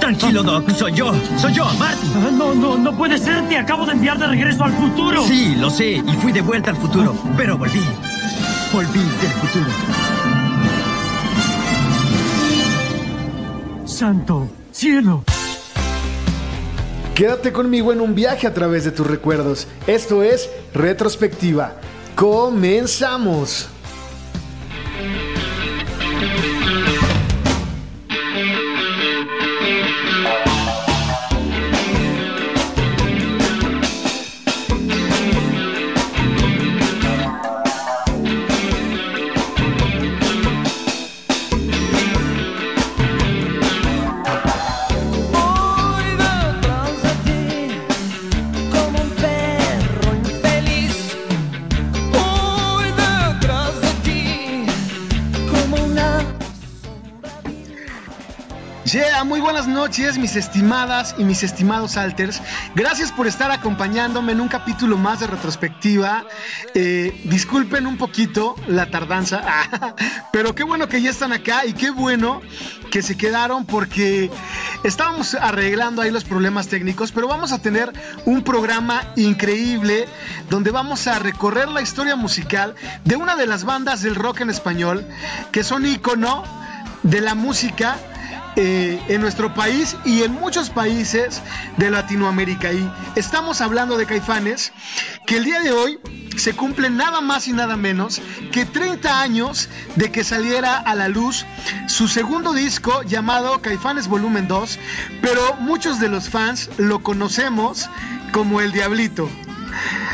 [0.00, 0.70] Tranquilo, Doc.
[0.70, 1.12] Soy yo.
[1.36, 2.06] Soy yo, Marty.
[2.16, 3.46] Ah, No, no, no puede ser.
[3.48, 5.22] Te acabo de enviar de regreso al futuro.
[5.26, 5.92] Sí, lo sé.
[6.06, 7.14] Y fui de vuelta al futuro.
[7.36, 7.80] Pero volví.
[8.72, 9.66] Volví del futuro.
[13.84, 15.24] Santo cielo.
[17.14, 19.66] Quédate conmigo en un viaje a través de tus recuerdos.
[19.86, 21.74] Esto es Retrospectiva.
[22.14, 23.68] Comenzamos.
[59.46, 62.42] Buenas noches, mis estimadas y mis estimados alters.
[62.74, 66.24] Gracias por estar acompañándome en un capítulo más de retrospectiva.
[66.74, 69.44] Eh, disculpen un poquito la tardanza,
[70.32, 72.42] pero qué bueno que ya están acá y qué bueno
[72.90, 74.32] que se quedaron porque
[74.82, 77.92] estábamos arreglando ahí los problemas técnicos, pero vamos a tener
[78.24, 80.08] un programa increíble
[80.50, 84.50] donde vamos a recorrer la historia musical de una de las bandas del rock en
[84.50, 85.06] español
[85.52, 86.42] que son ícono
[87.04, 87.96] de la música
[88.56, 91.42] eh, en nuestro país y en muchos países
[91.76, 92.72] de Latinoamérica.
[92.72, 94.72] Y estamos hablando de Caifanes,
[95.26, 95.98] que el día de hoy
[96.36, 98.20] se cumplen nada más y nada menos
[98.52, 101.46] que 30 años de que saliera a la luz
[101.86, 104.78] su segundo disco llamado Caifanes Volumen 2,
[105.22, 107.88] pero muchos de los fans lo conocemos
[108.32, 109.28] como El Diablito.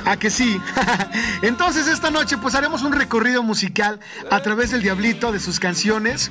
[0.04, 0.60] ¿A que sí?
[1.42, 6.30] Entonces esta noche pues haremos un recorrido musical a través del Diablito, de sus canciones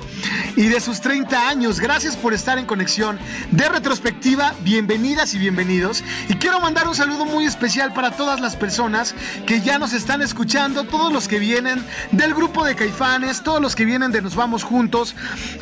[0.56, 1.80] y de sus 30 años.
[1.80, 3.18] Gracias por estar en conexión
[3.50, 4.54] de retrospectiva.
[4.60, 6.04] Bienvenidas y bienvenidos.
[6.28, 9.14] Y quiero mandar un saludo muy especial para todas las personas
[9.46, 13.74] que ya nos están escuchando, todos los que vienen del grupo de Caifanes, todos los
[13.74, 15.14] que vienen de Nos Vamos Juntos,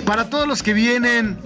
[0.04, 1.38] para todos los que vienen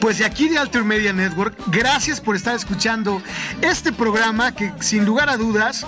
[0.00, 3.22] pues de aquí de Alter Media Network, gracias por estar escuchando
[3.62, 5.86] este programa que sin lugar a dudas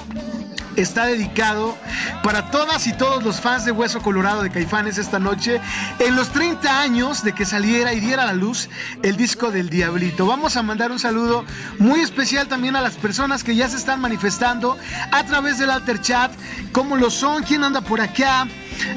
[0.81, 1.77] está dedicado
[2.23, 5.61] para todas y todos los fans de Hueso Colorado de Caifanes esta noche
[5.99, 8.69] en los 30 años de que saliera y diera la luz
[9.03, 10.27] el disco del Diablito.
[10.27, 11.45] Vamos a mandar un saludo
[11.79, 14.77] muy especial también a las personas que ya se están manifestando
[15.11, 16.33] a través del Alter Chat,
[16.73, 18.47] cómo lo son, quién anda por acá.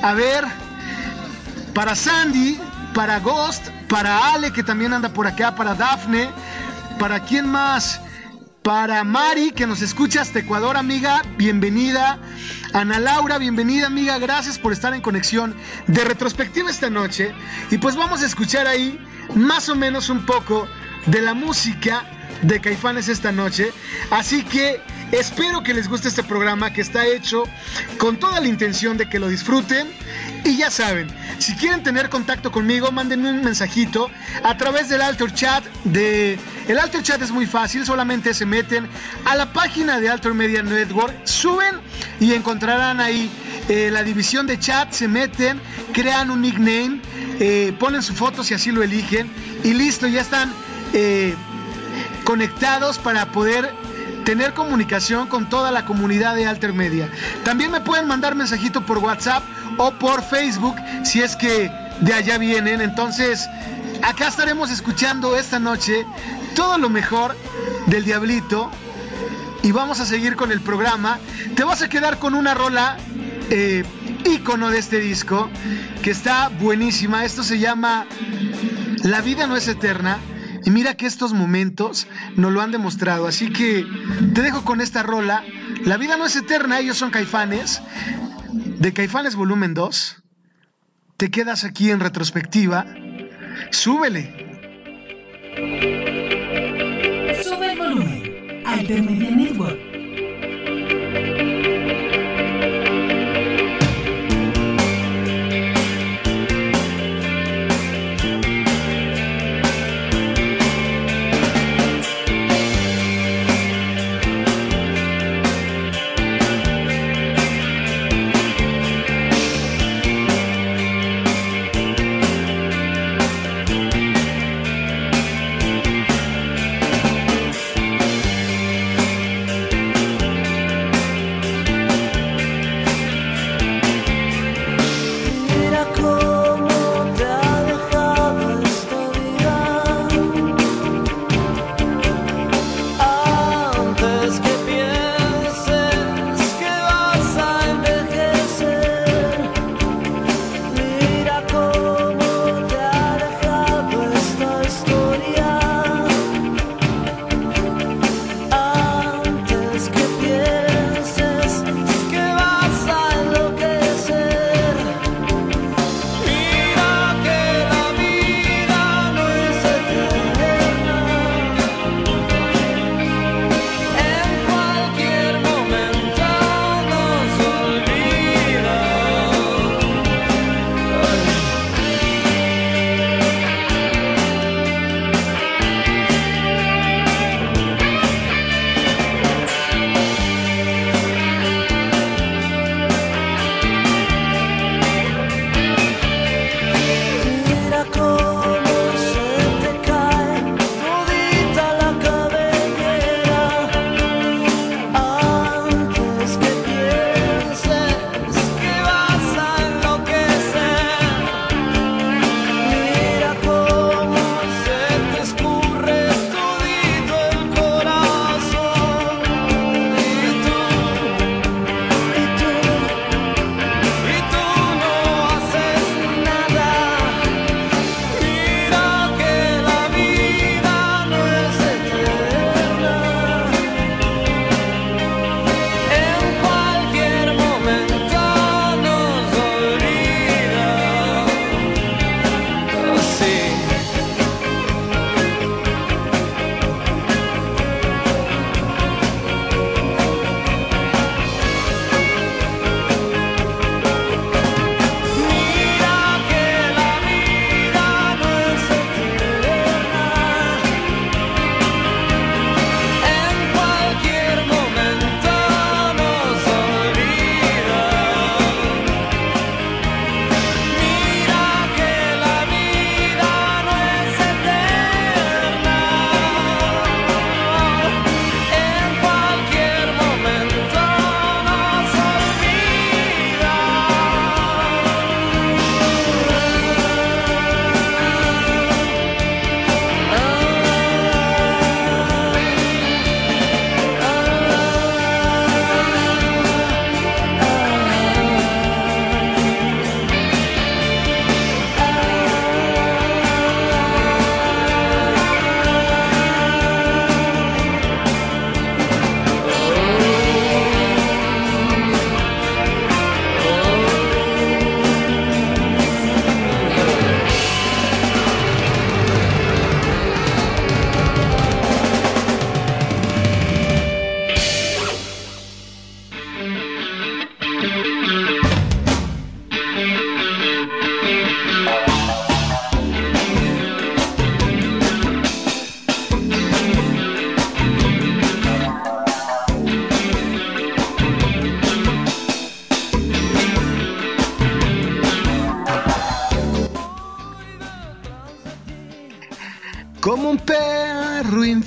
[0.03, 0.45] A ver,
[1.73, 2.59] para Sandy,
[2.93, 6.29] para Ghost, para Ale que también anda por acá, para Dafne,
[6.97, 7.99] para quién más,
[8.63, 12.17] para Mari que nos escucha hasta Ecuador, amiga, bienvenida.
[12.71, 15.53] Ana Laura, bienvenida, amiga, gracias por estar en conexión
[15.87, 17.33] de retrospectiva esta noche.
[17.69, 18.97] Y pues vamos a escuchar ahí
[19.35, 20.69] más o menos un poco
[21.07, 22.05] de la música
[22.41, 23.71] de Caifanes esta noche.
[24.09, 24.81] Así que
[25.11, 27.43] espero que les guste este programa que está hecho
[27.97, 29.87] con toda la intención de que lo disfruten.
[30.43, 31.07] Y ya saben,
[31.37, 34.09] si quieren tener contacto conmigo, mándenme un mensajito
[34.43, 35.63] a través del Alter Chat.
[35.83, 36.39] De...
[36.67, 38.87] El Alter Chat es muy fácil, solamente se meten
[39.25, 41.75] a la página de Alter Media Network, suben
[42.19, 43.29] y encontrarán ahí
[43.69, 45.59] eh, la división de chat, se meten,
[45.93, 47.01] crean un nickname,
[47.39, 49.31] eh, ponen su foto si así lo eligen
[49.63, 50.51] y listo, ya están
[50.93, 51.35] eh,
[52.23, 53.73] conectados para poder
[54.23, 57.09] tener comunicación con toda la comunidad de Alter Media.
[57.43, 59.43] También me pueden mandar mensajito por WhatsApp
[59.77, 62.81] o por Facebook si es que de allá vienen.
[62.81, 63.49] Entonces,
[64.01, 66.05] acá estaremos escuchando esta noche
[66.55, 67.35] todo lo mejor
[67.87, 68.71] del Diablito
[69.63, 71.19] y vamos a seguir con el programa.
[71.55, 72.97] Te vas a quedar con una rola
[73.49, 73.83] eh,
[74.25, 75.49] ícono de este disco
[76.01, 77.25] que está buenísima.
[77.25, 78.05] Esto se llama
[79.03, 80.19] La vida no es eterna.
[80.65, 83.27] Y mira que estos momentos nos lo han demostrado.
[83.27, 83.85] Así que
[84.33, 85.43] te dejo con esta rola.
[85.85, 87.81] La vida no es eterna, ellos son caifanes.
[88.53, 90.23] De Caifanes Volumen 2.
[91.17, 92.85] Te quedas aquí en retrospectiva.
[93.69, 94.49] Súbele.
[97.43, 98.21] Sube el volumen.
[99.37, 99.90] Network.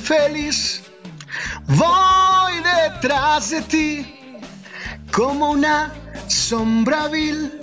[0.04, 0.82] Infeliz,
[1.66, 4.14] voy detrás de ti,
[5.10, 5.94] como una
[6.28, 7.58] sombra vil.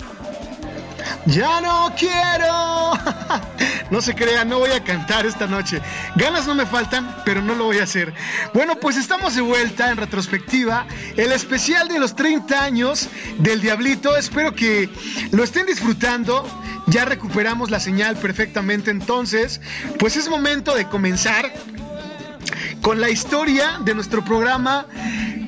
[1.26, 2.92] Ya no quiero.
[3.90, 5.82] No se crean, no voy a cantar esta noche.
[6.16, 8.14] Ganas no me faltan, pero no lo voy a hacer.
[8.54, 10.86] Bueno, pues estamos de vuelta en retrospectiva.
[11.18, 14.16] El especial de los 30 años del Diablito.
[14.16, 14.88] Espero que
[15.30, 16.48] lo estén disfrutando.
[16.86, 18.90] Ya recuperamos la señal perfectamente.
[18.90, 19.60] Entonces,
[19.98, 21.52] pues es momento de comenzar
[22.80, 24.86] con la historia de nuestro programa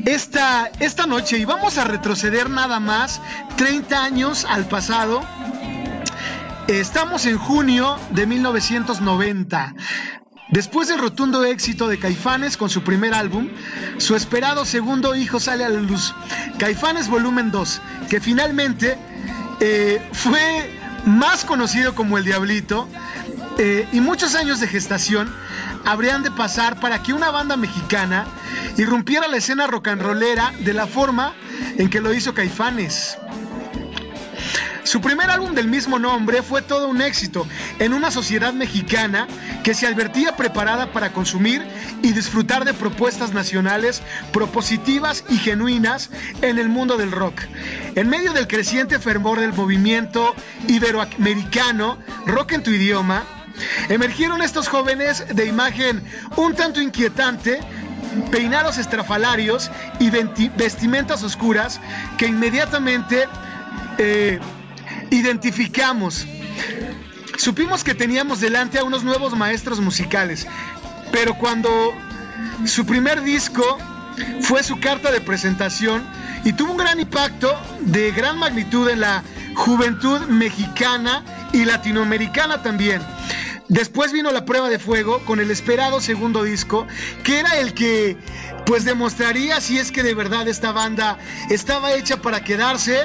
[0.06, 1.38] esta, esta noche.
[1.38, 3.20] Y vamos a retroceder nada más
[3.56, 5.22] 30 años al pasado.
[6.68, 9.74] Estamos en junio de 1990.
[10.50, 13.48] Después del rotundo éxito de Caifanes con su primer álbum,
[13.98, 16.14] su esperado segundo hijo sale a la luz,
[16.58, 18.96] Caifanes Volumen 2, que finalmente
[19.60, 20.70] eh, fue
[21.06, 22.88] más conocido como El Diablito,
[23.58, 25.32] eh, y muchos años de gestación
[25.84, 28.26] habrían de pasar para que una banda mexicana
[28.76, 31.34] irrumpiera la escena rock and rollera de la forma
[31.76, 33.16] en que lo hizo Caifanes.
[34.84, 37.46] Su primer álbum del mismo nombre fue todo un éxito
[37.78, 39.26] en una sociedad mexicana
[39.62, 41.66] que se advertía preparada para consumir
[42.02, 46.10] y disfrutar de propuestas nacionales propositivas y genuinas
[46.42, 47.40] en el mundo del rock.
[47.94, 50.34] En medio del creciente fervor del movimiento
[50.68, 53.24] iberoamericano, rock en tu idioma,
[53.88, 56.02] emergieron estos jóvenes de imagen
[56.36, 57.60] un tanto inquietante,
[58.30, 61.80] peinados estrafalarios y vestimentas oscuras
[62.18, 63.26] que inmediatamente
[63.98, 64.38] eh,
[65.10, 66.26] identificamos.
[67.36, 70.46] Supimos que teníamos delante a unos nuevos maestros musicales,
[71.10, 71.70] pero cuando
[72.64, 73.78] su primer disco
[74.40, 76.04] fue su carta de presentación
[76.44, 83.00] y tuvo un gran impacto de gran magnitud en la juventud mexicana y latinoamericana también.
[83.68, 86.86] Después vino la prueba de fuego con el esperado segundo disco,
[87.22, 88.18] que era el que
[88.66, 91.18] pues demostraría si es que de verdad esta banda
[91.48, 92.98] estaba hecha para quedarse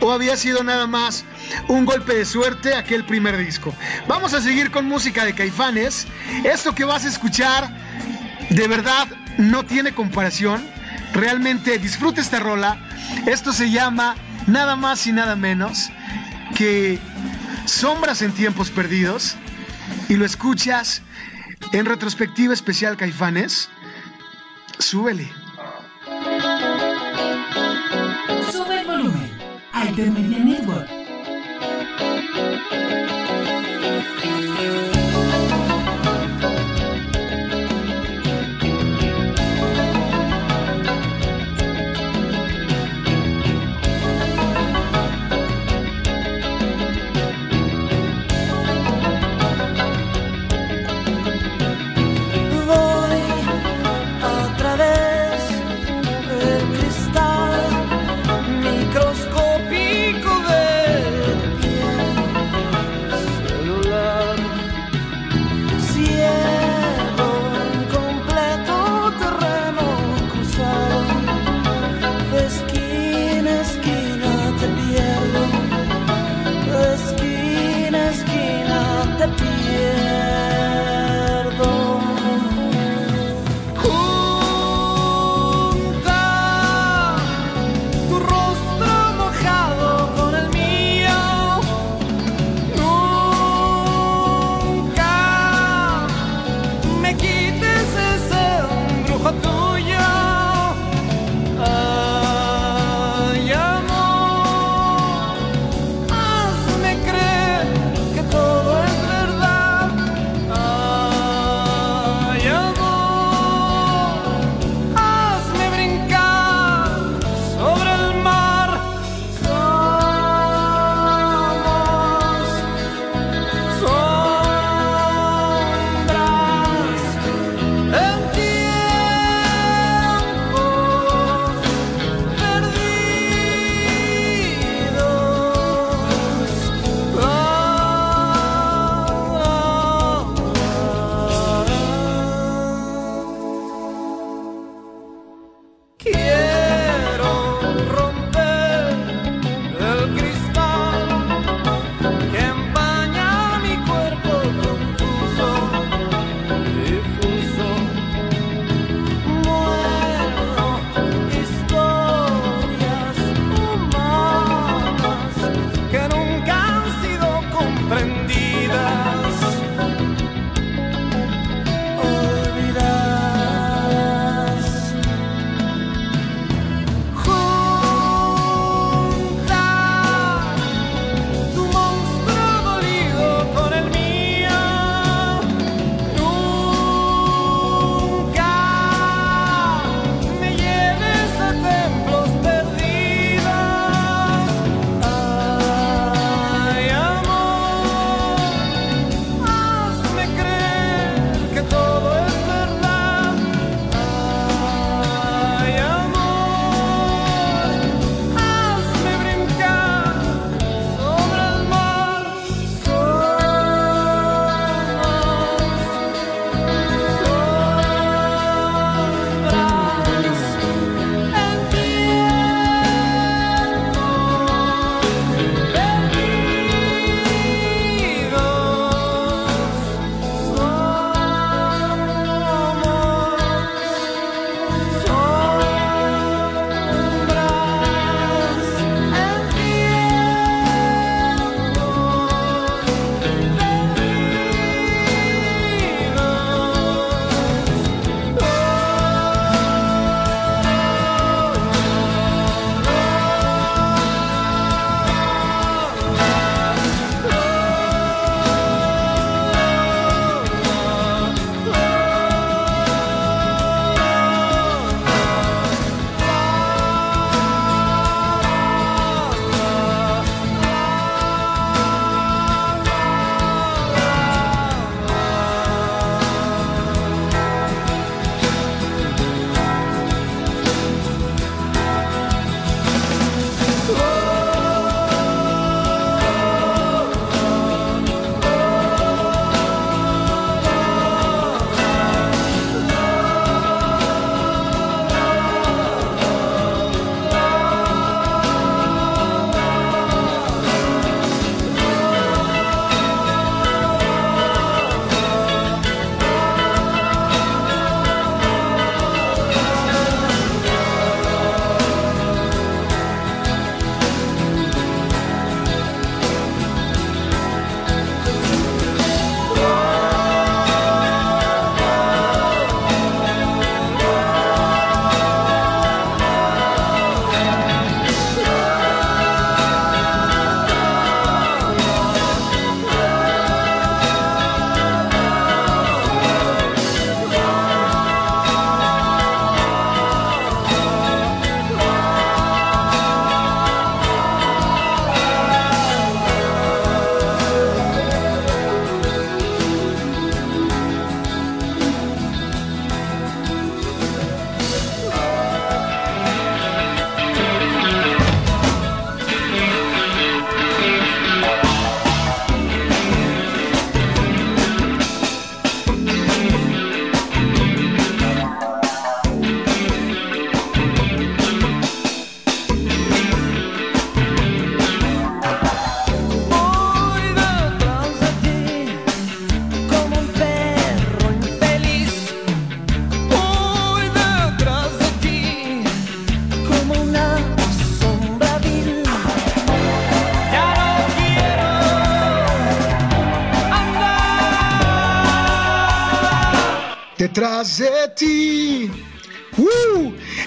[0.00, 1.24] o había sido nada más
[1.68, 3.74] un golpe de suerte aquel primer disco.
[4.08, 6.06] Vamos a seguir con música de Caifanes.
[6.44, 7.70] Esto que vas a escuchar
[8.50, 9.06] de verdad
[9.38, 10.62] no tiene comparación.
[11.14, 12.78] Realmente disfruta esta rola.
[13.26, 14.16] Esto se llama
[14.46, 15.90] nada más y nada menos
[16.54, 16.98] que
[17.64, 19.36] Sombras en tiempos perdidos
[20.08, 21.02] y lo escuchas
[21.72, 23.68] en retrospectiva especial Caifanes.
[24.78, 25.28] Súbele.
[28.50, 29.30] Sube el volumen.
[30.44, 31.01] Network.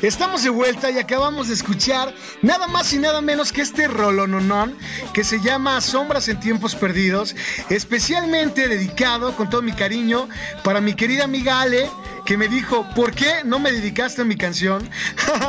[0.02, 4.78] Estamos de vuelta y acabamos de escuchar nada más y nada menos que este rolononón
[5.14, 7.36] que se llama Sombras en Tiempos Perdidos,
[7.70, 10.28] especialmente dedicado con todo mi cariño
[10.64, 11.90] para mi querida amiga Ale,
[12.26, 14.90] que me dijo, ¿por qué no me dedicaste a mi canción?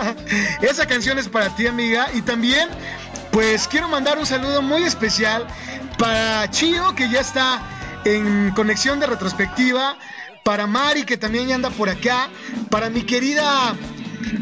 [0.63, 2.69] Esa canción es para ti, amiga, y también,
[3.33, 5.47] pues quiero mandar un saludo muy especial
[5.99, 7.61] para Chio, que ya está
[8.05, 9.99] en conexión de retrospectiva
[10.47, 12.29] para Mari, que también ya anda por acá,
[12.71, 13.75] para mi querida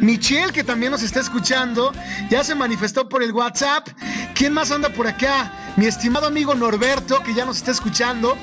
[0.01, 1.95] Michelle, que también nos está escuchando,
[2.29, 3.89] ya se manifestó por el WhatsApp.
[4.35, 5.51] ¿Quién más anda por acá?
[5.79, 8.37] Mi estimado amigo Norberto, que ya nos está escuchando.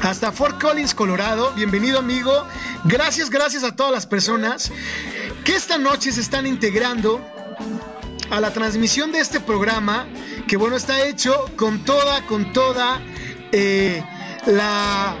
[0.00, 1.52] Hasta Fort Collins, Colorado.
[1.54, 2.32] Bienvenido, amigo.
[2.84, 4.72] Gracias, gracias a todas las personas
[5.44, 7.22] que esta noche se están integrando
[8.30, 10.06] a la transmisión de este programa,
[10.46, 13.02] que bueno, está hecho con toda, con toda
[13.52, 14.02] eh,
[14.46, 15.14] la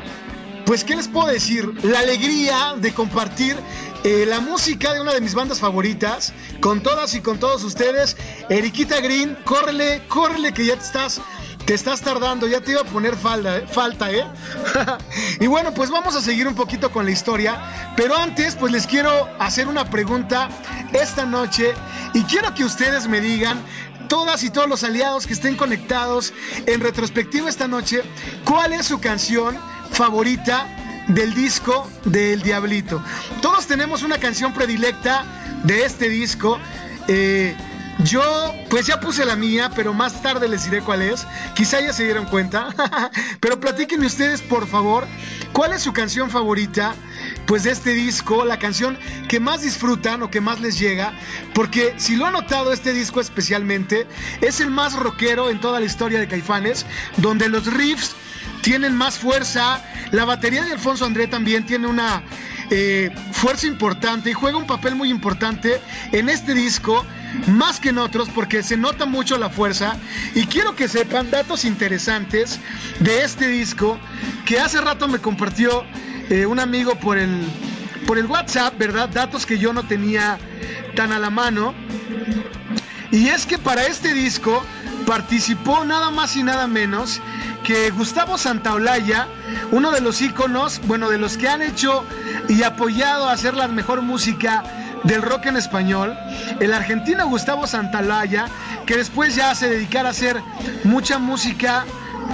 [0.68, 1.82] pues, ¿qué les puedo decir?
[1.82, 3.56] La alegría de compartir
[4.04, 8.18] eh, la música de una de mis bandas favoritas con todas y con todos ustedes.
[8.50, 11.22] Eriquita Green, córrele, córrele que ya te estás,
[11.64, 14.26] te estás tardando, ya te iba a poner falta, falta ¿eh?
[15.40, 18.86] y bueno, pues vamos a seguir un poquito con la historia, pero antes, pues les
[18.86, 20.50] quiero hacer una pregunta
[20.92, 21.72] esta noche
[22.12, 23.58] y quiero que ustedes me digan
[24.08, 26.34] todas y todos los aliados que estén conectados
[26.66, 28.02] en retrospectiva esta noche,
[28.44, 29.58] ¿cuál es su canción
[29.90, 30.66] favorita
[31.08, 33.02] del disco del Diablito?
[33.42, 35.24] Todos tenemos una canción predilecta
[35.64, 36.58] de este disco.
[37.08, 37.56] Eh,
[38.04, 38.22] yo,
[38.70, 41.26] pues ya puse la mía, pero más tarde les diré cuál es.
[41.54, 42.68] Quizá ya se dieron cuenta.
[43.40, 45.04] pero platíquenme ustedes, por favor,
[45.52, 46.94] cuál es su canción favorita,
[47.46, 48.96] pues de este disco, la canción
[49.28, 51.12] que más disfrutan o que más les llega.
[51.54, 54.06] Porque si lo han notado, este disco especialmente
[54.42, 58.14] es el más rockero en toda la historia de Caifanes, donde los riffs
[58.68, 59.82] tienen más fuerza.
[60.10, 62.22] La batería de Alfonso André también tiene una
[62.70, 65.80] eh, fuerza importante y juega un papel muy importante
[66.12, 67.02] en este disco
[67.46, 69.96] más que en otros porque se nota mucho la fuerza
[70.34, 72.60] y quiero que sepan datos interesantes
[73.00, 73.98] de este disco
[74.44, 75.84] que hace rato me compartió
[76.28, 77.40] eh, un amigo por el,
[78.06, 79.08] por el WhatsApp, ¿verdad?
[79.08, 80.38] Datos que yo no tenía
[80.94, 81.74] tan a la mano.
[83.10, 84.62] Y es que para este disco
[85.06, 87.22] participó nada más y nada menos
[87.68, 89.28] que Gustavo Santaolalla,
[89.72, 92.02] uno de los íconos, bueno, de los que han hecho
[92.48, 94.64] y apoyado a hacer la mejor música
[95.04, 96.16] del rock en español,
[96.60, 98.46] el argentino Gustavo Santalaya,
[98.86, 100.40] que después ya se dedicara a hacer
[100.84, 101.84] mucha música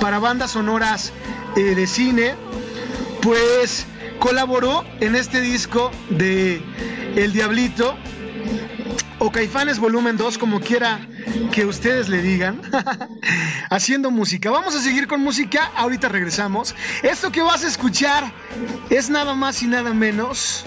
[0.01, 1.13] para bandas sonoras
[1.57, 2.37] eh, de cine,
[3.21, 3.87] pues
[4.21, 6.63] colaboró en este disco de
[7.17, 7.97] El Diablito
[9.25, 11.01] o Caifanes Volumen 2, como quiera
[11.53, 12.61] que ustedes le digan,
[13.71, 14.51] haciendo música.
[14.51, 16.75] Vamos a seguir con música, ahorita regresamos.
[17.03, 18.33] Esto que vas a escuchar
[18.91, 20.67] es nada más y nada menos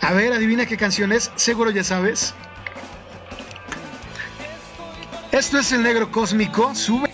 [0.00, 1.30] a ver, adivina qué canción es.
[1.34, 2.34] Seguro ya sabes.
[5.32, 6.74] Esto es el negro cósmico.
[6.74, 7.07] Sube.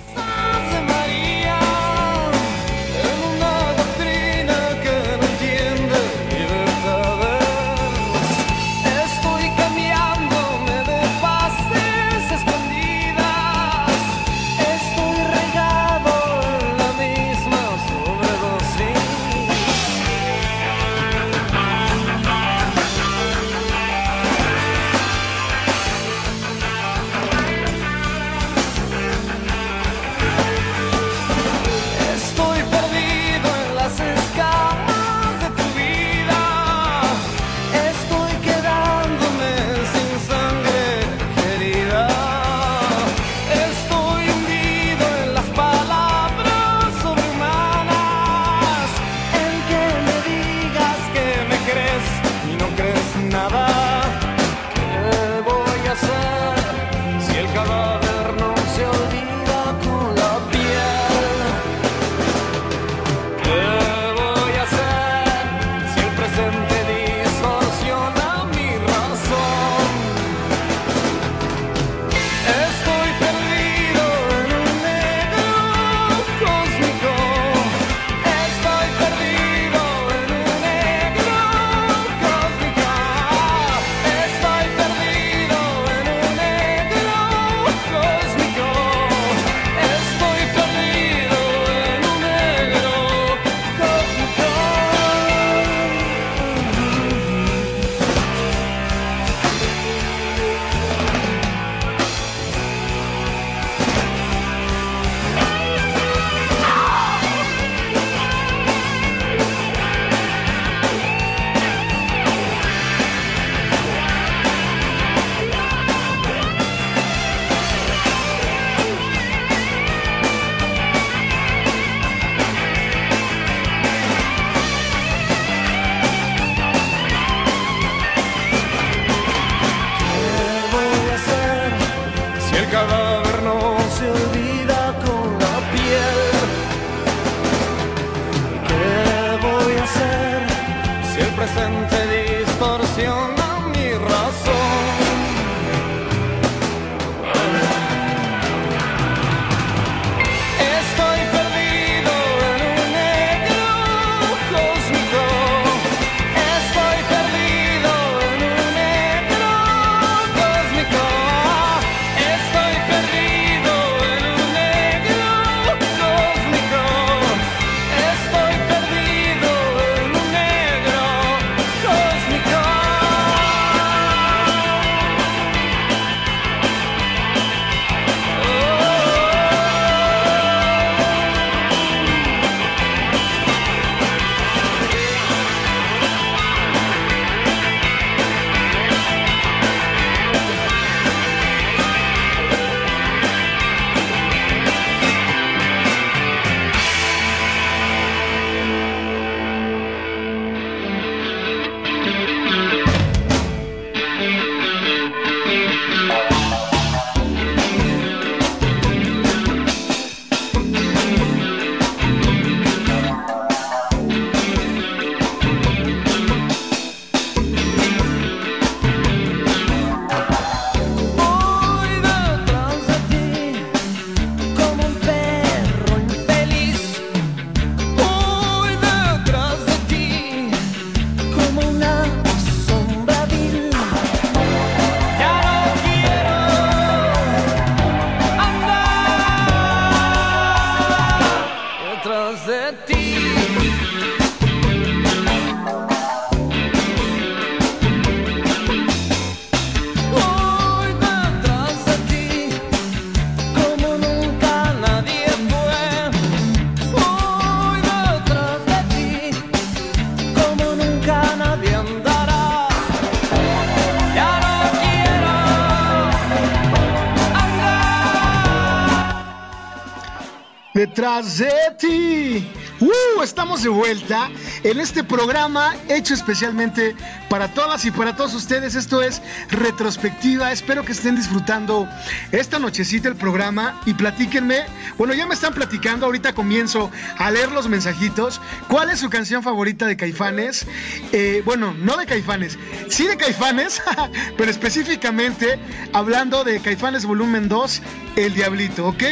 [272.80, 273.22] ¡Uh!
[273.22, 274.28] Estamos de vuelta
[274.64, 276.96] en este programa hecho especialmente
[277.34, 278.76] para todas y para todos ustedes.
[278.76, 279.20] Esto es
[279.50, 280.52] retrospectiva.
[280.52, 281.88] Espero que estén disfrutando
[282.30, 284.60] esta nochecita el programa y platíquenme.
[284.98, 286.06] Bueno, ya me están platicando.
[286.06, 288.40] Ahorita comienzo a leer los mensajitos.
[288.68, 290.64] ¿Cuál es su canción favorita de Caifanes?
[291.10, 292.56] Eh, bueno, no de Caifanes,
[292.88, 293.82] sí de Caifanes,
[294.38, 295.58] pero específicamente
[295.92, 297.82] hablando de Caifanes Volumen 2,
[298.14, 299.02] El Diablito, ¿ok?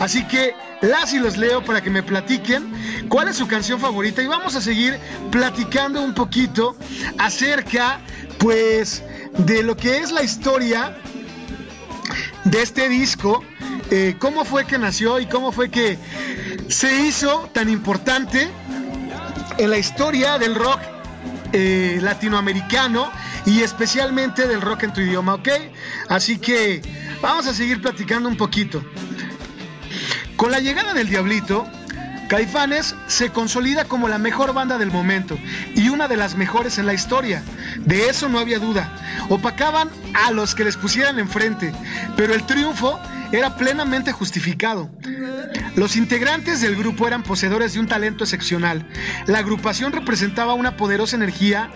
[0.00, 2.70] Así que las y los leo para que me platiquen
[3.08, 4.98] cuál es su canción favorita y vamos a seguir
[5.30, 6.76] platicando un poquito
[7.18, 7.65] acerca,
[8.38, 9.02] pues,
[9.38, 10.96] de lo que es la historia
[12.44, 13.44] de este disco,
[13.90, 15.98] eh, cómo fue que nació y cómo fue que
[16.68, 18.48] se hizo tan importante
[19.58, 20.80] en la historia del rock
[21.52, 23.10] eh, latinoamericano
[23.46, 25.48] y especialmente del rock en tu idioma, ¿ok?
[26.08, 26.82] Así que
[27.20, 28.84] vamos a seguir platicando un poquito.
[30.36, 31.66] Con la llegada del Diablito,
[32.28, 35.38] Caifanes se consolida como la mejor banda del momento
[35.74, 37.42] y una de las mejores en la historia.
[37.78, 38.90] De eso no había duda.
[39.28, 41.72] Opacaban a los que les pusieran enfrente,
[42.16, 43.00] pero el triunfo
[43.32, 44.90] era plenamente justificado.
[45.76, 48.86] Los integrantes del grupo eran poseedores de un talento excepcional.
[49.26, 51.70] La agrupación representaba una poderosa energía,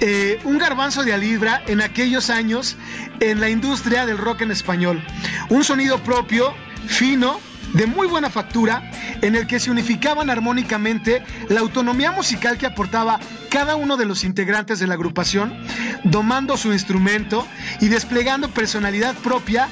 [0.00, 2.76] eh, un garbanzo de a libra en aquellos años
[3.20, 5.04] en la industria del rock en español.
[5.48, 6.54] Un sonido propio,
[6.86, 7.38] fino,
[7.74, 8.90] de muy buena factura,
[9.22, 14.24] en el que se unificaban armónicamente la autonomía musical que aportaba cada uno de los
[14.24, 15.56] integrantes de la agrupación,
[16.04, 17.46] domando su instrumento
[17.80, 19.68] y desplegando personalidad propia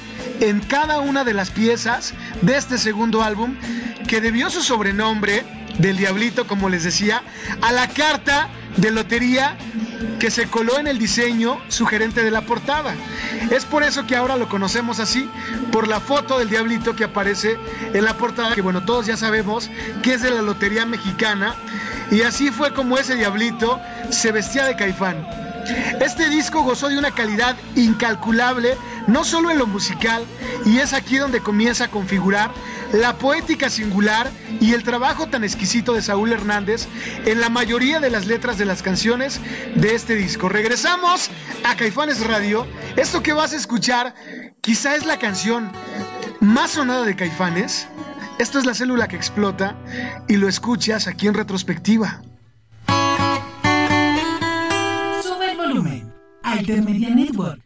[0.49, 3.57] en cada una de las piezas de este segundo álbum,
[4.07, 5.45] que debió su sobrenombre
[5.79, 7.23] del Diablito, como les decía,
[7.63, 9.57] a la carta de lotería
[10.19, 12.95] que se coló en el diseño sugerente de la portada.
[13.51, 15.29] Es por eso que ahora lo conocemos así,
[15.73, 17.57] por la foto del diablito que aparece
[17.93, 19.71] en la portada, que bueno, todos ya sabemos
[20.03, 21.55] que es de la Lotería Mexicana,
[22.11, 23.81] y así fue como ese diablito
[24.11, 25.27] se vestía de caifán.
[26.01, 30.25] Este disco gozó de una calidad incalculable, no solo en lo musical,
[30.65, 32.51] y es aquí donde comienza a configurar
[32.93, 36.87] la poética singular y el trabajo tan exquisito de Saúl Hernández
[37.25, 39.41] en la mayoría de las letras de las canciones
[39.75, 40.49] de este disco.
[40.49, 41.31] Regresamos
[41.65, 42.67] a Caifanes Radio.
[42.97, 44.15] Esto que vas a escuchar
[44.61, 45.73] quizá es la canción
[46.41, 47.89] más sonada de Caifanes.
[48.39, 49.77] Esto es la célula que explota
[50.29, 52.23] y lo escuchas aquí en retrospectiva.
[56.55, 56.85] Volumen.
[56.85, 57.61] Altermedia Network.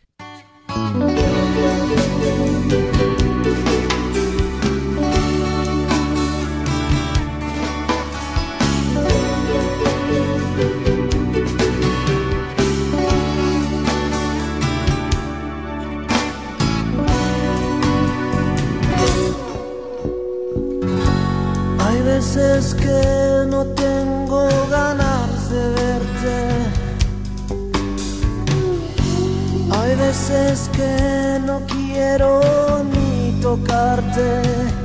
[30.28, 32.42] Veces que no quiero
[32.84, 34.77] ni tocarte.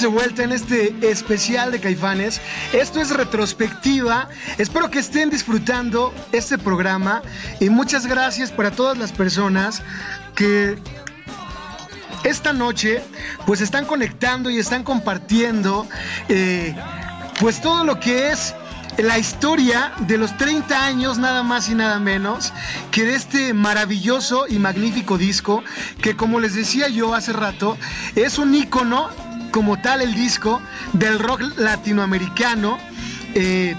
[0.00, 2.40] De vuelta en este especial de Caifanes.
[2.72, 4.28] Esto es retrospectiva.
[4.56, 7.22] Espero que estén disfrutando este programa
[7.60, 9.82] y muchas gracias para todas las personas
[10.34, 10.78] que
[12.24, 13.02] esta noche
[13.44, 15.86] pues están conectando y están compartiendo
[16.28, 16.74] eh,
[17.38, 18.54] pues todo lo que es
[18.96, 22.52] la historia de los 30 años nada más y nada menos
[22.90, 25.62] que de este maravilloso y magnífico disco
[26.00, 27.76] que como les decía yo hace rato
[28.14, 29.08] es un ícono
[29.50, 30.60] como tal el disco
[30.92, 32.78] del rock latinoamericano
[33.34, 33.76] eh,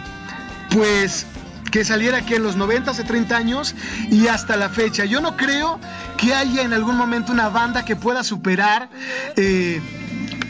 [0.70, 1.26] pues
[1.72, 3.76] que saliera aquí en los 90 hace 30 años
[4.10, 5.06] y hasta la fecha.
[5.06, 5.80] Yo no creo
[6.18, 8.90] que haya en algún momento una banda que pueda superar
[9.38, 9.82] eh,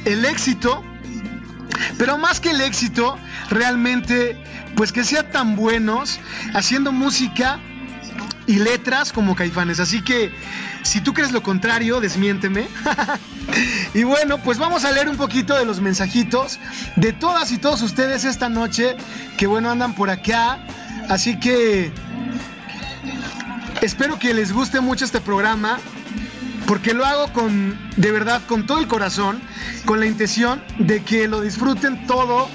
[0.05, 0.83] el éxito,
[1.97, 3.17] pero más que el éxito,
[3.49, 4.41] realmente,
[4.75, 6.19] pues que sean tan buenos
[6.55, 7.59] haciendo música
[8.47, 9.79] y letras como Caifanes.
[9.79, 10.31] Así que
[10.83, 12.67] si tú crees lo contrario, desmiénteme.
[13.93, 16.59] y bueno, pues vamos a leer un poquito de los mensajitos
[16.95, 18.95] de todas y todos ustedes esta noche
[19.37, 20.65] que bueno andan por acá.
[21.09, 21.91] Así que
[23.81, 25.79] espero que les guste mucho este programa
[26.67, 29.41] porque lo hago con de verdad con todo el corazón,
[29.85, 32.49] con la intención de que lo disfruten todo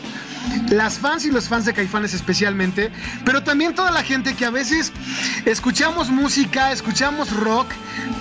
[0.71, 2.91] las fans y los fans de Caifanes especialmente,
[3.25, 4.93] pero también toda la gente que a veces
[5.45, 7.69] escuchamos música, escuchamos rock,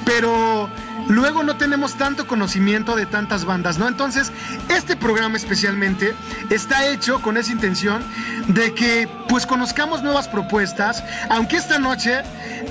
[0.05, 0.69] pero
[1.07, 3.87] luego no tenemos tanto conocimiento de tantas bandas, ¿no?
[3.87, 4.31] Entonces,
[4.69, 6.13] este programa especialmente
[6.49, 8.03] está hecho con esa intención
[8.47, 12.21] de que pues conozcamos nuevas propuestas, aunque esta noche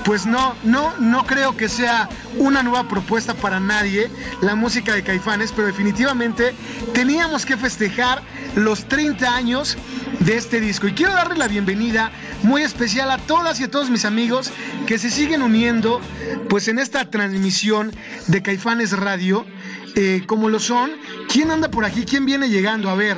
[0.03, 4.09] pues no no no creo que sea una nueva propuesta para nadie
[4.41, 6.55] la música de Caifanes, pero definitivamente
[6.93, 8.21] teníamos que festejar
[8.55, 9.77] los 30 años
[10.19, 10.87] de este disco.
[10.87, 12.11] Y quiero darle la bienvenida
[12.43, 14.51] muy especial a todas y a todos mis amigos
[14.87, 15.99] que se siguen uniendo
[16.49, 17.91] pues en esta transmisión
[18.27, 19.45] de Caifanes Radio,
[19.95, 20.91] eh, como lo son.
[21.29, 22.05] ¿Quién anda por aquí?
[22.05, 22.89] ¿Quién viene llegando?
[22.89, 23.17] A ver,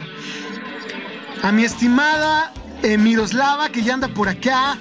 [1.43, 2.51] a mi estimada
[2.83, 4.77] eh, Miroslava que ya anda por acá,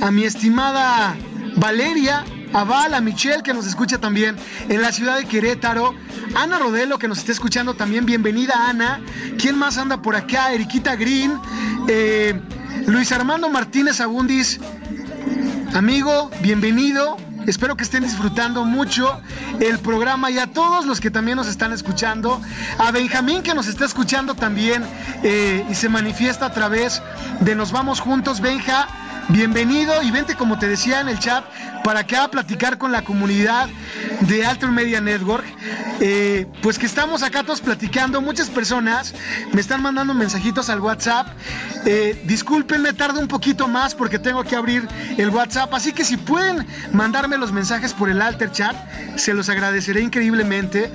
[0.00, 1.16] a mi estimada
[1.56, 4.36] Valeria, a a Michelle que nos escucha también
[4.68, 5.94] en la ciudad de Querétaro,
[6.34, 9.00] Ana Rodelo que nos está escuchando también, bienvenida Ana,
[9.38, 10.52] ¿quién más anda por acá?
[10.52, 11.32] Eriquita Green,
[11.88, 12.40] eh,
[12.86, 14.58] Luis Armando Martínez Abundis,
[15.74, 17.16] amigo, bienvenido,
[17.50, 19.20] Espero que estén disfrutando mucho
[19.58, 22.40] el programa y a todos los que también nos están escuchando.
[22.78, 24.84] A Benjamín que nos está escuchando también
[25.24, 27.02] eh, y se manifiesta a través
[27.40, 28.40] de Nos Vamos Juntos.
[28.40, 28.86] Benja,
[29.32, 31.44] bienvenido y vente como te decía en el chat
[31.84, 33.68] para que a platicar con la comunidad
[34.20, 35.44] de Alter Media Network.
[36.00, 38.20] Eh, pues que estamos acá todos platicando.
[38.20, 39.14] Muchas personas
[39.52, 41.28] me están mandando mensajitos al WhatsApp.
[41.86, 45.72] Eh, discúlpenme, tarde un poquito más porque tengo que abrir el WhatsApp.
[45.74, 48.76] Así que si pueden mandarme los mensajes por el Alter Chat,
[49.16, 50.90] se los agradeceré increíblemente.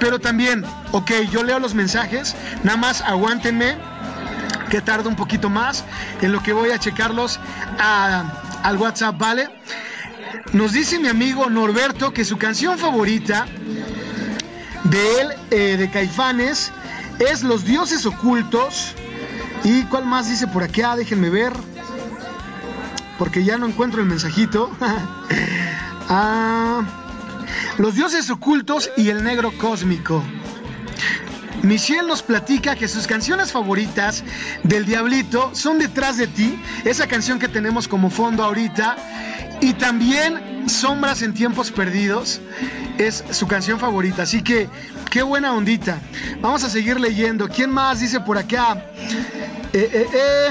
[0.00, 3.93] Pero también, ok, yo leo los mensajes, nada más aguántenme
[4.70, 5.84] que tarda un poquito más
[6.20, 7.40] en lo que voy a checarlos
[7.78, 9.48] al WhatsApp, ¿vale?
[10.52, 13.46] Nos dice mi amigo Norberto que su canción favorita
[14.84, 16.72] de él, eh, de Caifanes,
[17.18, 18.94] es Los Dioses Ocultos.
[19.64, 20.96] ¿Y cuál más dice por acá?
[20.96, 21.52] Déjenme ver.
[23.18, 24.70] Porque ya no encuentro el mensajito.
[26.08, 26.82] ah,
[27.78, 30.22] los Dioses Ocultos y el Negro Cósmico.
[31.64, 34.22] Michelle nos platica que sus canciones favoritas
[34.62, 38.96] del Diablito son Detrás de ti, esa canción que tenemos como fondo ahorita,
[39.60, 42.40] y también Sombras en Tiempos Perdidos
[42.98, 44.22] es su canción favorita.
[44.22, 44.68] Así que
[45.10, 45.98] qué buena ondita.
[46.40, 47.48] Vamos a seguir leyendo.
[47.48, 48.86] ¿Quién más dice por acá?
[49.72, 50.48] Eh, eh, eh.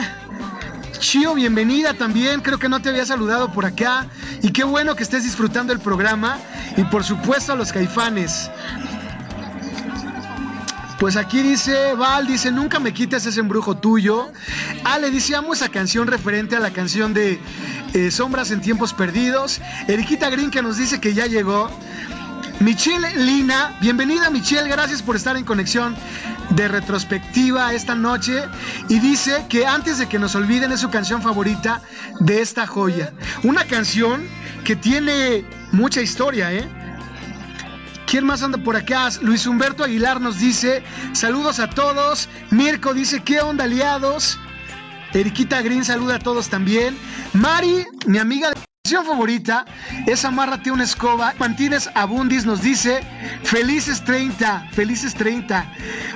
[0.99, 2.41] Chio, bienvenida también.
[2.41, 4.07] Creo que no te había saludado por acá.
[4.41, 6.37] Y qué bueno que estés disfrutando el programa.
[6.77, 8.49] Y por supuesto a los caifanes.
[10.99, 14.31] Pues aquí dice, Val dice, nunca me quites ese embrujo tuyo.
[14.83, 17.39] Ale dice, amo esa canción referente a la canción de
[17.93, 19.61] eh, Sombras en Tiempos Perdidos.
[19.87, 21.69] Eriquita Green que nos dice que ya llegó.
[22.59, 25.95] Michelle Lina, bienvenida Michelle, gracias por estar en conexión
[26.51, 28.43] de retrospectiva esta noche
[28.87, 31.81] y dice que antes de que nos olviden es su canción favorita
[32.19, 33.11] de esta joya.
[33.43, 34.25] Una canción
[34.63, 36.82] que tiene mucha historia, ¿eh?
[38.05, 39.09] ¿Quién más anda por acá?
[39.21, 40.83] Luis Humberto Aguilar nos dice,
[41.13, 42.29] saludos a todos.
[42.51, 44.39] Mirko dice, ¿qué onda aliados?
[45.13, 46.97] Eriquita Green saluda a todos también.
[47.33, 49.65] Mari, mi amiga de canción favorita,
[50.07, 51.33] es Amárrate una escoba.
[51.39, 53.01] Mantines Abundis nos dice,
[53.43, 55.71] felices 30, felices 30.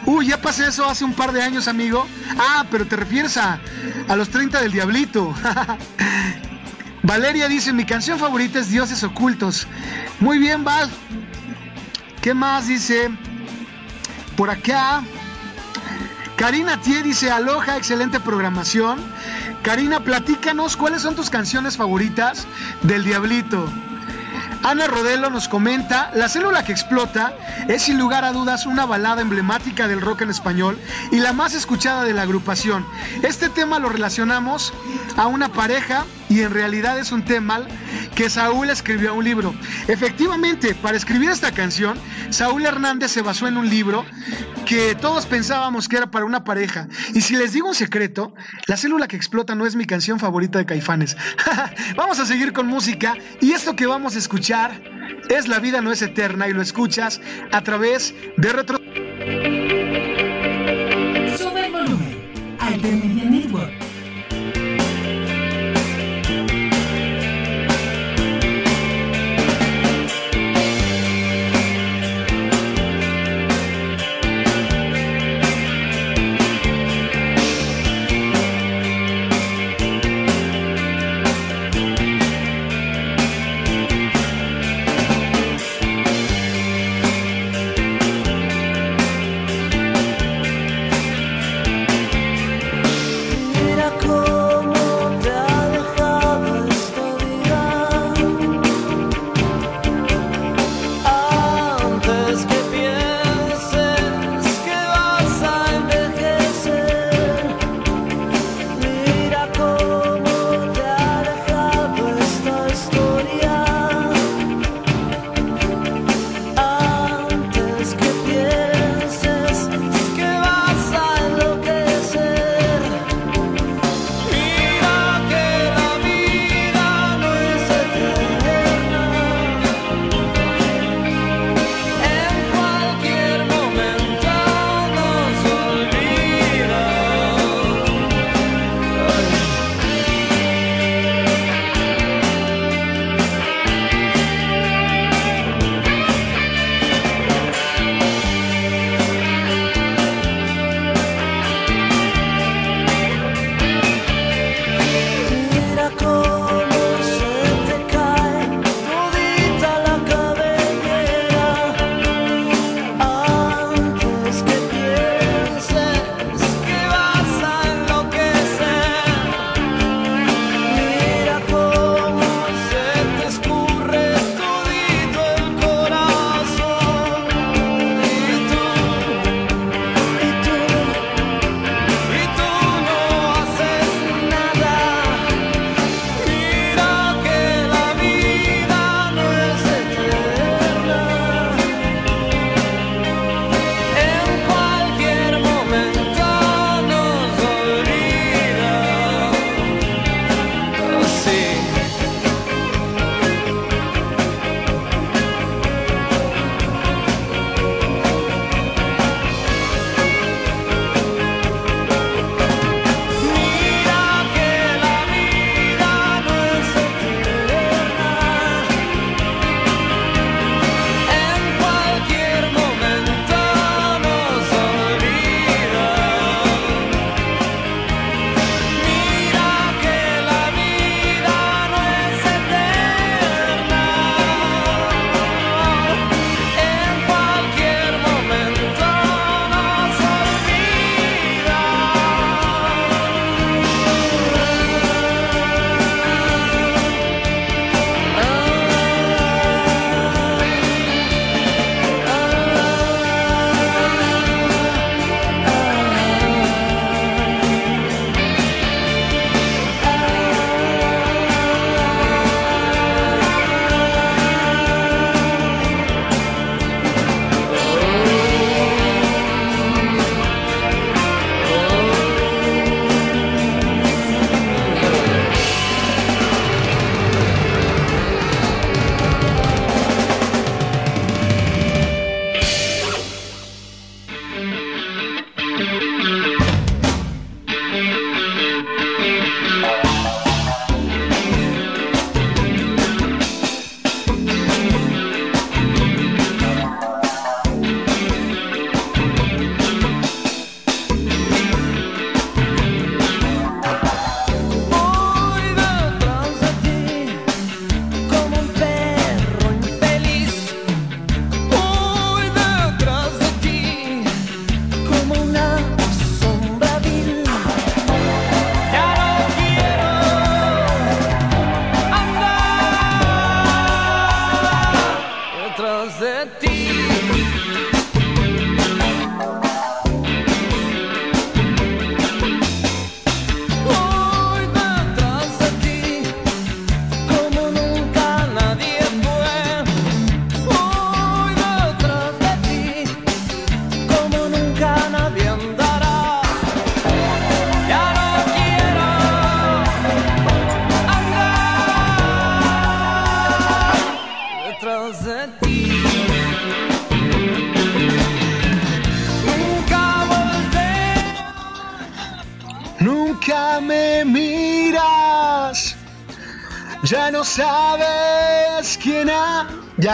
[0.06, 2.06] Uy, ya pasé eso hace un par de años, amigo.
[2.38, 3.60] Ah, pero te refieres a,
[4.08, 5.34] a los 30 del Diablito.
[7.04, 9.66] Valeria dice, mi canción favorita es Dioses Ocultos.
[10.20, 10.90] Muy bien, Val.
[12.28, 13.10] ¿Qué más dice?
[14.36, 15.02] Por acá.
[16.36, 19.00] Karina Tie dice, aloja, excelente programación.
[19.64, 22.46] Karina, platícanos cuáles son tus canciones favoritas
[22.82, 23.70] del Diablito.
[24.62, 27.34] Ana Rodelo nos comenta, La célula que explota
[27.70, 30.78] es sin lugar a dudas una balada emblemática del rock en español
[31.14, 32.86] y la más escuchada de la agrupación.
[33.22, 34.74] Este tema lo relacionamos
[35.16, 37.62] a una pareja y en realidad es un tema
[38.16, 39.54] que Saúl escribió a un libro.
[39.88, 41.98] Efectivamente, para escribir esta canción,
[42.30, 44.06] Saúl Hernández se basó en un libro
[44.66, 46.88] que todos pensábamos que era para una pareja.
[47.14, 48.34] Y si les digo un secreto,
[48.66, 51.16] La célula que explota no es mi canción favorita de Caifanes.
[51.96, 54.82] vamos a seguir con música y esto que vamos a escuchar
[55.30, 57.22] es La vida no es eterna y lo escuchas
[57.52, 58.78] a través de Retro...
[61.38, 62.58] Sube el volumen.
[62.60, 63.87] Altermedia Network.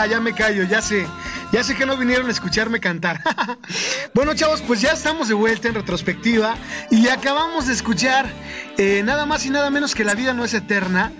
[0.06, 1.06] Ya, me callo, ya sé.
[1.50, 3.22] Ya sé que no vinieron a escucharme cantar.
[4.14, 6.56] bueno, chavos, pues ya estamos de vuelta en retrospectiva
[6.90, 8.26] y acabamos de escuchar
[8.76, 11.10] eh, nada más y nada menos que La vida no es eterna.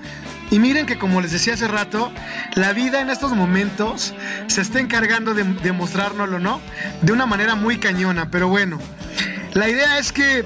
[0.51, 2.13] Y miren que como les decía hace rato,
[2.55, 4.13] la vida en estos momentos
[4.49, 6.61] se está encargando de, de mostrárnoslo, ¿no?
[7.01, 8.79] De una manera muy cañona, pero bueno.
[9.55, 10.45] La idea es que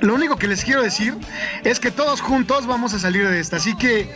[0.00, 1.16] lo único que les quiero decir
[1.64, 3.56] es que todos juntos vamos a salir de esta.
[3.56, 4.08] Así que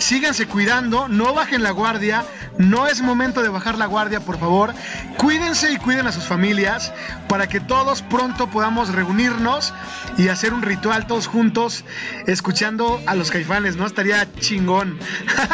[0.00, 2.24] síganse cuidando, no bajen la guardia.
[2.58, 4.74] No es momento de bajar la guardia, por favor.
[5.16, 6.92] Cuídense y cuiden a sus familias
[7.28, 9.72] para que todos pronto podamos reunirnos
[10.18, 11.84] y hacer un ritual todos juntos
[12.26, 13.86] escuchando a los caifanes, ¿no?
[13.86, 14.98] Estaría chingón.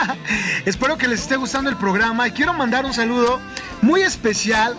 [0.65, 3.41] Espero que les esté gustando el programa y quiero mandar un saludo
[3.83, 4.77] muy especial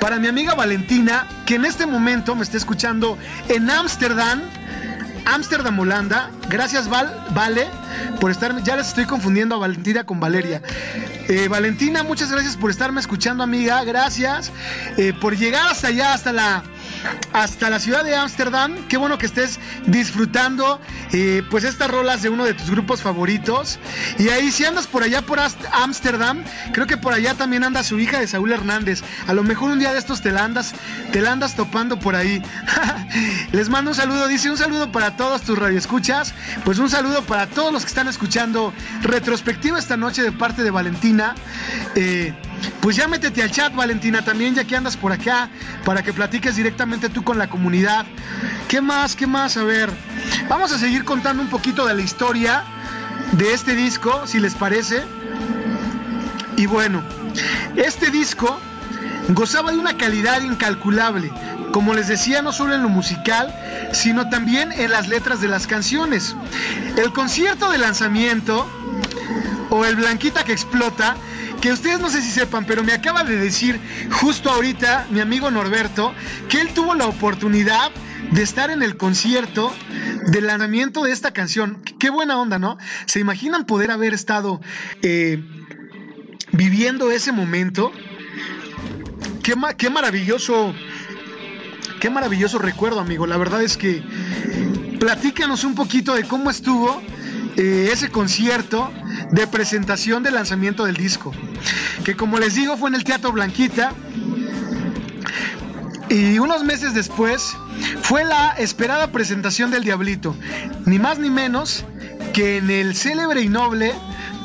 [0.00, 4.40] para mi amiga Valentina, que en este momento me está escuchando en Ámsterdam.
[5.26, 6.30] Ámsterdam, Holanda.
[6.48, 7.68] Gracias, Val, Vale,
[8.20, 8.62] por estar.
[8.62, 10.62] Ya les estoy confundiendo a Valentina con Valeria.
[11.28, 13.84] Eh, Valentina, muchas gracias por estarme escuchando, amiga.
[13.84, 14.50] Gracias
[14.96, 16.62] eh, por llegar hasta allá, hasta la,
[17.32, 18.74] hasta la ciudad de Ámsterdam.
[18.88, 20.80] Qué bueno que estés disfrutando,
[21.12, 23.78] eh, pues estas rolas de uno de tus grupos favoritos.
[24.18, 27.98] Y ahí, si andas por allá por Ámsterdam, creo que por allá también anda su
[27.98, 29.02] hija de Saúl Hernández.
[29.26, 30.74] A lo mejor un día de estos te la andas,
[31.12, 32.42] te la andas topando por ahí.
[33.52, 36.34] Les mando un saludo, dice un saludo para todos tus radioescuchas.
[36.64, 38.72] Pues un saludo para todos los están escuchando
[39.02, 41.34] retrospectiva esta noche de parte de Valentina.
[41.94, 42.34] Eh,
[42.80, 45.48] pues ya métete al chat, Valentina, también ya que andas por acá,
[45.84, 48.06] para que platiques directamente tú con la comunidad.
[48.68, 49.16] ¿Qué más?
[49.16, 49.56] ¿Qué más?
[49.56, 49.90] A ver,
[50.48, 52.62] vamos a seguir contando un poquito de la historia
[53.32, 55.02] de este disco, si les parece.
[56.56, 57.02] Y bueno,
[57.76, 58.60] este disco
[59.28, 61.32] gozaba de una calidad incalculable,
[61.72, 63.54] como les decía, no solo en lo musical,
[63.92, 66.34] sino también en las letras de las canciones.
[66.96, 68.66] El concierto de lanzamiento,
[69.70, 71.16] o el Blanquita que explota,
[71.60, 73.80] que ustedes no sé si sepan, pero me acaba de decir
[74.12, 76.14] justo ahorita mi amigo Norberto
[76.48, 77.90] que él tuvo la oportunidad
[78.30, 79.74] de estar en el concierto
[80.26, 81.82] del lanzamiento de esta canción.
[81.98, 82.78] Qué buena onda, ¿no?
[83.06, 84.60] ¿Se imaginan poder haber estado
[85.02, 85.42] eh,
[86.52, 87.92] viviendo ese momento?
[89.42, 90.74] Qué, qué maravilloso,
[91.98, 93.26] qué maravilloso recuerdo, amigo.
[93.26, 94.02] La verdad es que
[94.98, 97.00] platícanos un poquito de cómo estuvo
[97.56, 98.90] eh, ese concierto
[99.30, 101.32] de presentación de lanzamiento del disco.
[102.04, 103.92] Que como les digo fue en el Teatro Blanquita.
[106.08, 107.54] Y unos meses después
[108.00, 110.34] fue la esperada presentación del Diablito.
[110.86, 111.84] Ni más ni menos
[112.32, 113.92] que en el célebre y noble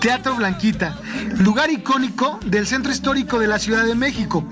[0.01, 0.99] Teatro Blanquita,
[1.39, 4.45] lugar icónico del centro histórico de la Ciudad de México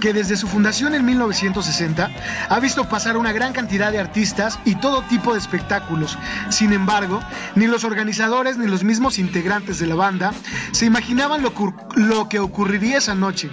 [0.00, 2.10] que desde su fundación en 1960
[2.48, 6.18] ha visto pasar una gran cantidad de artistas y todo tipo de espectáculos.
[6.50, 7.20] Sin embargo,
[7.54, 10.32] ni los organizadores ni los mismos integrantes de la banda
[10.72, 11.52] se imaginaban lo,
[11.96, 13.50] lo que ocurriría esa noche.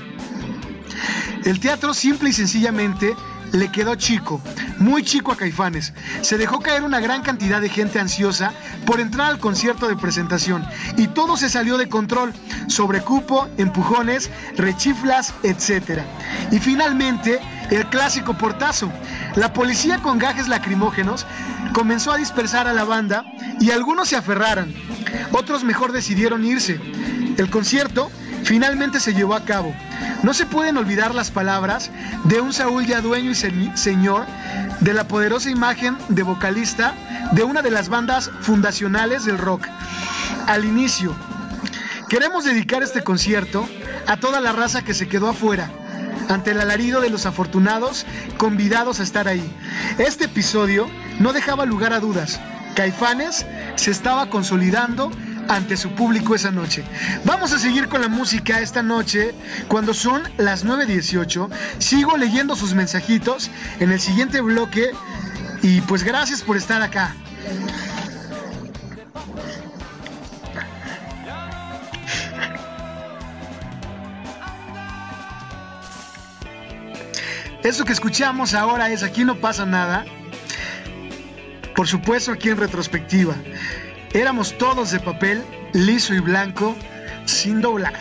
[1.44, 3.16] El teatro simple y sencillamente
[3.52, 4.42] le quedó chico,
[4.80, 5.94] muy chico a Caifanes.
[6.22, 8.54] Se dejó caer una gran cantidad de gente ansiosa
[8.86, 10.66] por entrar al concierto de presentación
[10.98, 12.34] y todo se salió de control,
[12.68, 16.02] sobrecupo, empujones, rechiflas, etc.
[16.52, 17.40] Y finalmente,
[17.72, 18.92] el clásico portazo.
[19.36, 21.26] La policía con gajes lacrimógenos
[21.74, 23.24] comenzó a dispersar a la banda
[23.60, 24.74] y algunos se aferraron,
[25.32, 26.80] otros mejor decidieron irse.
[27.38, 28.10] El concierto
[28.46, 29.76] finalmente se llevó a cabo.
[30.24, 31.92] No se pueden olvidar las palabras
[32.24, 34.26] de un Saúl ya dueño y se- señor
[34.80, 36.94] de la poderosa imagen de vocalista
[37.34, 39.68] de una de las bandas fundacionales del rock.
[40.48, 41.14] Al inicio,
[42.10, 43.68] queremos dedicar este concierto
[44.08, 45.70] a toda la raza que se quedó afuera
[46.30, 48.06] ante el alarido de los afortunados
[48.38, 49.44] convidados a estar ahí.
[49.98, 50.88] Este episodio
[51.20, 52.40] no dejaba lugar a dudas.
[52.76, 55.12] Caifanes se estaba consolidando
[55.48, 56.84] ante su público esa noche.
[57.24, 59.34] Vamos a seguir con la música esta noche.
[59.68, 64.92] Cuando son las 9.18, sigo leyendo sus mensajitos en el siguiente bloque.
[65.62, 67.16] Y pues gracias por estar acá.
[77.64, 80.06] Eso que escuchamos ahora es Aquí no pasa nada.
[81.76, 83.36] Por supuesto, aquí en retrospectiva.
[84.16, 85.44] Éramos todos de papel,
[85.74, 86.74] liso y blanco,
[87.26, 87.94] sin doblar.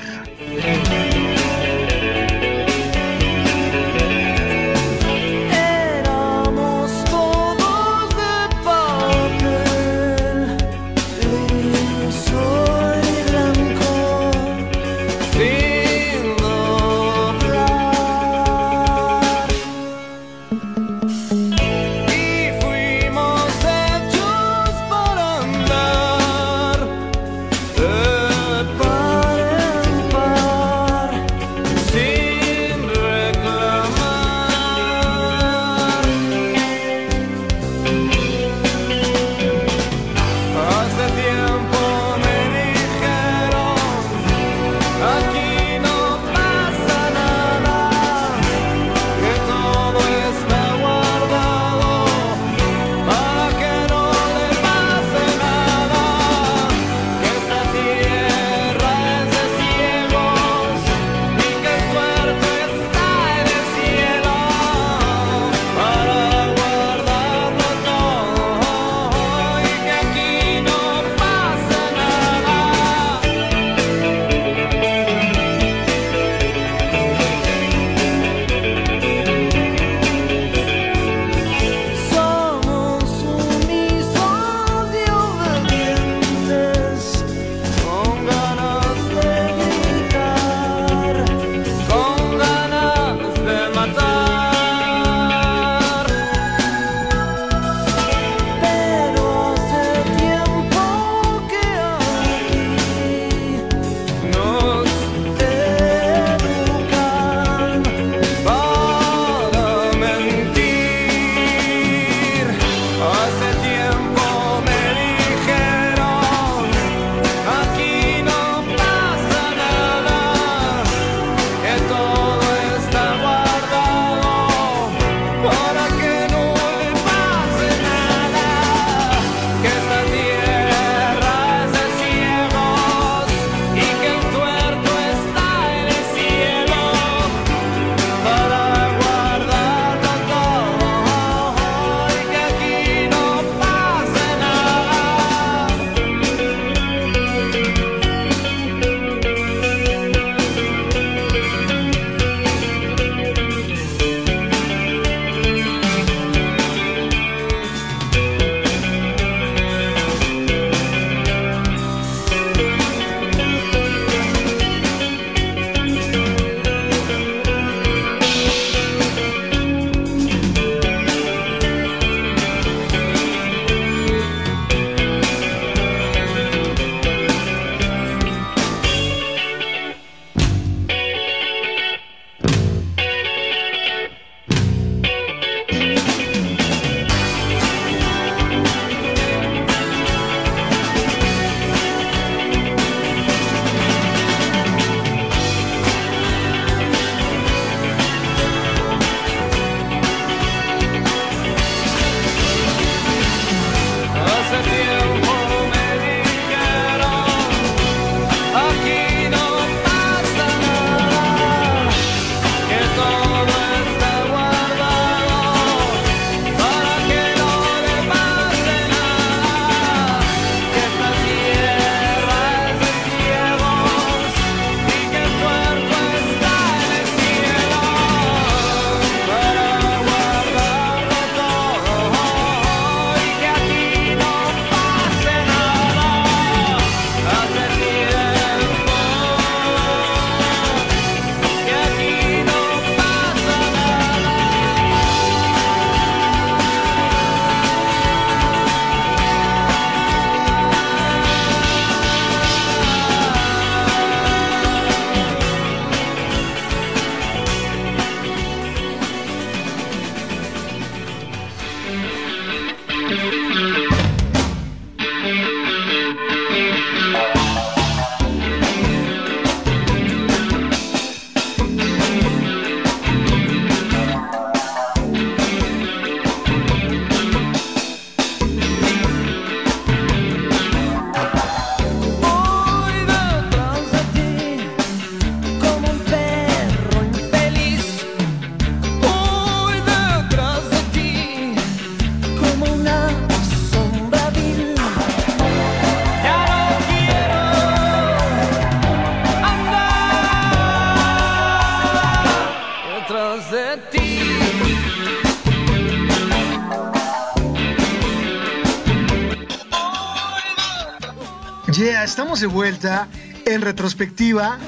[312.34, 313.06] Estamos de vuelta
[313.46, 314.58] en retrospectiva.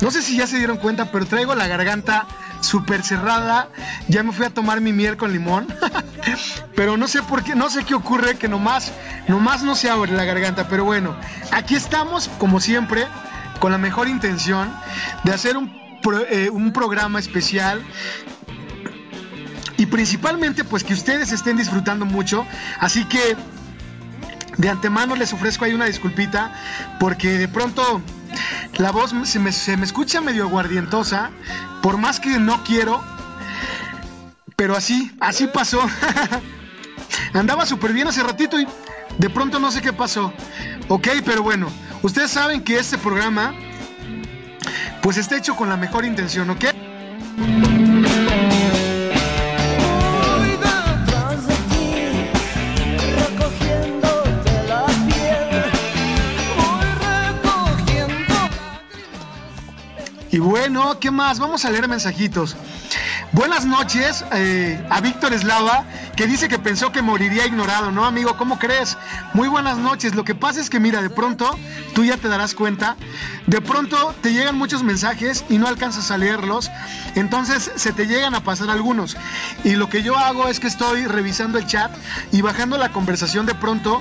[0.00, 2.26] No sé si ya se dieron cuenta, pero traigo la garganta
[2.62, 3.68] súper cerrada.
[4.08, 5.66] Ya me fui a tomar mi miel con limón.
[6.74, 8.90] pero no sé por qué, no sé qué ocurre, que nomás,
[9.28, 10.66] nomás no se abre la garganta.
[10.68, 11.14] Pero bueno,
[11.52, 13.06] aquí estamos, como siempre,
[13.58, 14.72] con la mejor intención
[15.24, 15.70] de hacer un,
[16.00, 17.82] pro- eh, un programa especial
[19.76, 22.46] y principalmente pues que ustedes estén disfrutando mucho.
[22.78, 23.36] Así que
[24.60, 26.52] de antemano les ofrezco ahí una disculpita
[26.98, 28.02] porque de pronto
[28.76, 31.30] la voz se me, se me escucha medio aguardientosa,
[31.82, 33.02] por más que no quiero,
[34.56, 35.80] pero así, así pasó.
[37.32, 38.66] Andaba súper bien hace ratito y
[39.18, 40.32] de pronto no sé qué pasó.
[40.88, 41.68] Ok, pero bueno,
[42.02, 43.54] ustedes saben que este programa
[45.02, 46.64] pues está hecho con la mejor intención, ¿ok?
[60.72, 61.40] Bueno, ¿qué más?
[61.40, 62.54] Vamos a leer mensajitos.
[63.32, 68.36] Buenas noches eh, a Víctor Eslava, que dice que pensó que moriría ignorado, ¿no, amigo?
[68.36, 68.96] ¿Cómo crees?
[69.34, 70.14] Muy buenas noches.
[70.14, 71.58] Lo que pasa es que, mira, de pronto,
[71.92, 72.96] tú ya te darás cuenta,
[73.48, 76.70] de pronto te llegan muchos mensajes y no alcanzas a leerlos,
[77.16, 79.16] entonces se te llegan a pasar algunos.
[79.64, 81.90] Y lo que yo hago es que estoy revisando el chat
[82.30, 84.00] y bajando la conversación de pronto,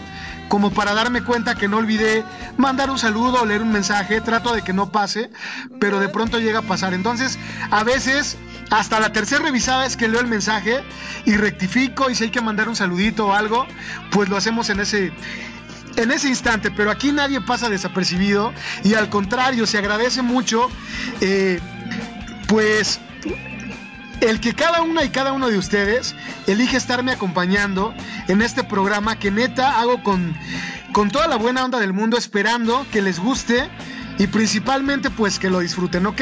[0.49, 2.25] como para darme cuenta que no olvidé
[2.57, 5.29] mandar un saludo o leer un mensaje, trato de que no pase,
[5.79, 6.93] pero de pronto llega a pasar.
[6.93, 7.39] Entonces,
[7.71, 8.37] a veces,
[8.71, 10.83] hasta la tercera revisada es que leo el mensaje
[11.25, 13.65] y rectifico y si hay que mandar un saludito o algo,
[14.11, 15.13] pues lo hacemos en ese
[15.95, 20.69] en ese instante, pero aquí nadie pasa desapercibido y al contrario, se agradece mucho,
[21.19, 21.59] eh,
[22.47, 23.01] pues
[24.21, 26.15] el que cada una y cada uno de ustedes
[26.47, 27.93] elige estarme acompañando
[28.27, 30.35] en este programa que neta hago con,
[30.91, 33.69] con toda la buena onda del mundo, esperando que les guste
[34.19, 36.21] y principalmente pues que lo disfruten, ¿ok?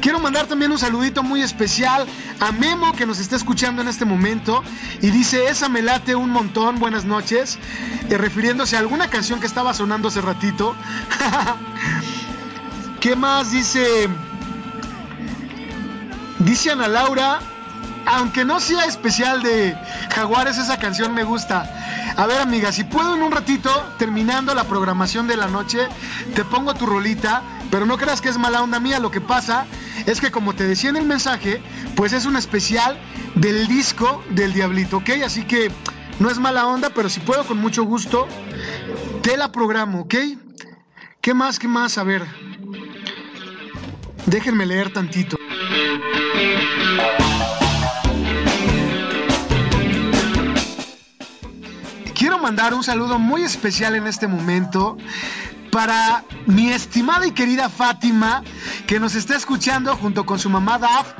[0.00, 2.06] Quiero mandar también un saludito muy especial
[2.40, 4.64] a Memo que nos está escuchando en este momento
[5.02, 7.58] y dice, esa me late un montón, buenas noches,
[8.08, 10.74] eh, refiriéndose a alguna canción que estaba sonando hace ratito.
[13.00, 14.08] ¿Qué más dice?
[16.46, 17.40] Dice Ana Laura,
[18.06, 19.76] aunque no sea especial de
[20.14, 21.68] Jaguares, esa canción me gusta.
[22.16, 23.68] A ver, amiga, si puedo en un ratito,
[23.98, 25.88] terminando la programación de la noche,
[26.36, 29.00] te pongo tu rolita, pero no creas que es mala onda mía.
[29.00, 29.66] Lo que pasa
[30.06, 31.60] es que, como te decía en el mensaje,
[31.96, 32.96] pues es un especial
[33.34, 35.10] del disco del Diablito, ¿ok?
[35.24, 35.72] Así que
[36.20, 38.28] no es mala onda, pero si puedo, con mucho gusto,
[39.22, 40.14] te la programo, ¿ok?
[41.20, 41.58] ¿Qué más?
[41.58, 41.98] ¿Qué más?
[41.98, 42.24] A ver.
[44.26, 45.36] Déjenme leer tantito.
[52.14, 54.96] Quiero mandar un saludo muy especial en este momento
[55.76, 58.42] para mi estimada y querida Fátima,
[58.86, 61.12] que nos está escuchando junto con su mamá Daf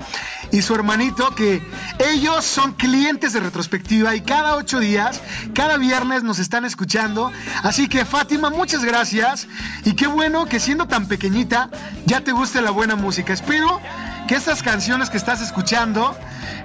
[0.50, 1.61] y su hermanito, que
[1.98, 5.20] ellos son clientes de retrospectiva y cada ocho días,
[5.52, 7.30] cada viernes nos están escuchando.
[7.64, 9.46] Así que Fátima, muchas gracias
[9.84, 11.68] y qué bueno que siendo tan pequeñita
[12.07, 13.34] ya te guste la buena música.
[13.34, 13.78] Espero
[14.26, 16.16] que estas canciones que estás escuchando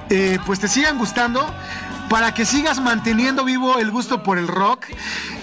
[0.09, 1.45] eh, pues te sigan gustando
[2.11, 4.83] para que sigas manteniendo vivo el gusto por el rock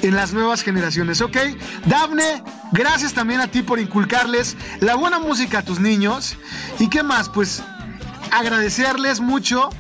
[0.03, 1.39] en las nuevas generaciones, ¿ok?
[1.87, 2.43] Dafne,
[2.73, 6.37] gracias también a ti por inculcarles la buena música a tus niños.
[6.79, 7.31] ¿Y qué más?
[7.31, 7.63] Pues
[8.33, 9.71] agradecerles mucho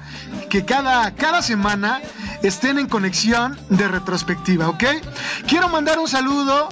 [0.48, 2.00] que cada, cada semana
[2.42, 4.84] estén en conexión de retrospectiva, ¿ok?
[5.46, 6.70] Quiero mandar un saludo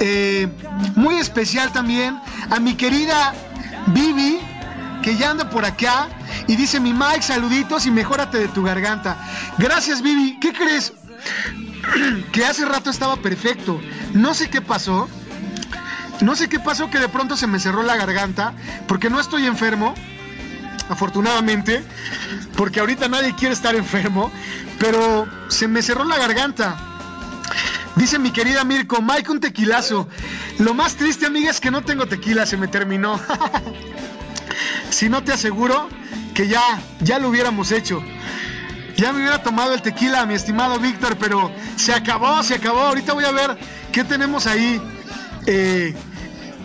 [0.00, 0.48] eh,
[0.96, 3.34] muy especial también a mi querida
[3.88, 4.40] Vivi,
[5.02, 6.08] que ya anda por acá
[6.46, 9.16] y dice mi Mike, saluditos y mejórate de tu garganta.
[9.58, 10.38] Gracias, Vivi.
[10.40, 10.92] ¿Qué crees?
[12.32, 13.80] que hace rato estaba perfecto.
[14.14, 15.08] No sé qué pasó.
[16.20, 18.52] No sé qué pasó que de pronto se me cerró la garganta
[18.86, 19.94] porque no estoy enfermo.
[20.88, 21.84] Afortunadamente,
[22.56, 24.32] porque ahorita nadie quiere estar enfermo,
[24.78, 26.76] pero se me cerró la garganta.
[27.96, 30.08] Dice mi querida Mirko, Mike, un tequilazo.
[30.58, 33.20] Lo más triste, amiga, es que no tengo tequila, se me terminó.
[34.90, 35.88] si no te aseguro
[36.34, 36.62] que ya,
[37.00, 38.02] ya lo hubiéramos hecho.
[38.96, 42.80] Ya me hubiera tomado el tequila, mi estimado Víctor, pero se acabó, se acabó.
[42.80, 43.56] Ahorita voy a ver
[43.92, 44.80] qué tenemos ahí
[45.46, 45.94] eh,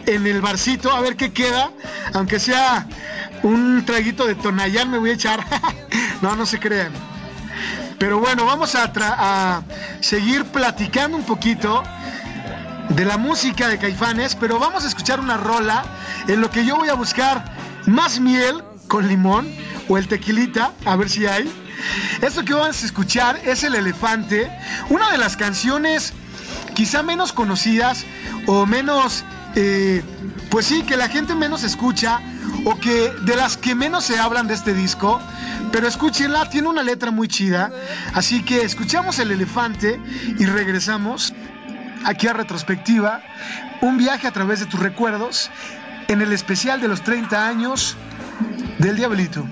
[0.08, 1.72] en el barcito, a ver qué queda.
[2.14, 2.88] Aunque sea
[3.44, 5.46] un traguito de Tonayán, me voy a echar.
[6.22, 6.92] no, no se crean.
[8.00, 9.62] Pero bueno, vamos a, a
[10.02, 11.84] seguir platicando un poquito
[12.90, 15.84] de la música de Caifanes, pero vamos a escuchar una rola
[16.28, 17.44] en lo que yo voy a buscar
[17.86, 19.48] más miel con limón
[19.88, 21.52] o el tequilita, a ver si hay.
[22.22, 24.52] Esto que vamos a escuchar es El Elefante,
[24.90, 26.14] una de las canciones
[26.74, 28.06] quizá menos conocidas
[28.46, 29.24] o menos,
[29.56, 30.04] eh,
[30.50, 32.20] pues sí, que la gente menos escucha
[32.66, 35.22] o que de las que menos se hablan de este disco.
[35.72, 37.72] Pero escúchenla, tiene una letra muy chida.
[38.14, 40.00] Así que escuchamos El Elefante
[40.38, 41.34] y regresamos
[42.06, 43.22] aquí a retrospectiva.
[43.82, 45.50] Un viaje a través de tus recuerdos
[46.08, 47.96] en el especial de los 30 años
[48.80, 49.46] del Diablito.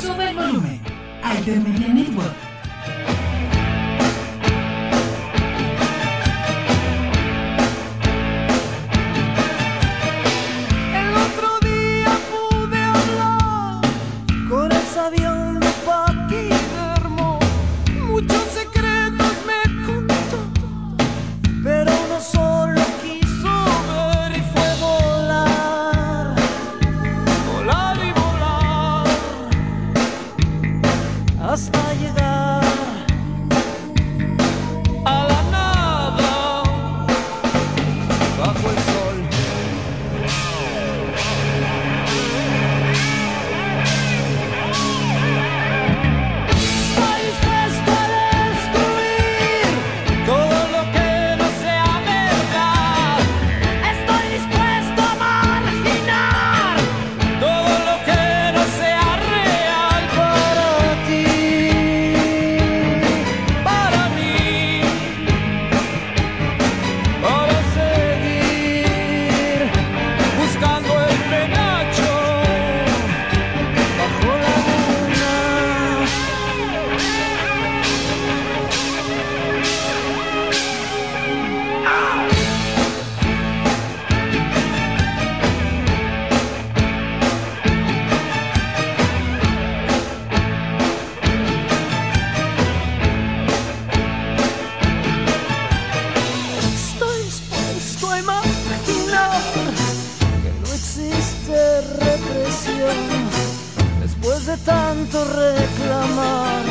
[0.00, 0.80] Sube el volumen.
[1.22, 2.49] Altermedia Network.
[104.80, 106.64] Tanto reclamar.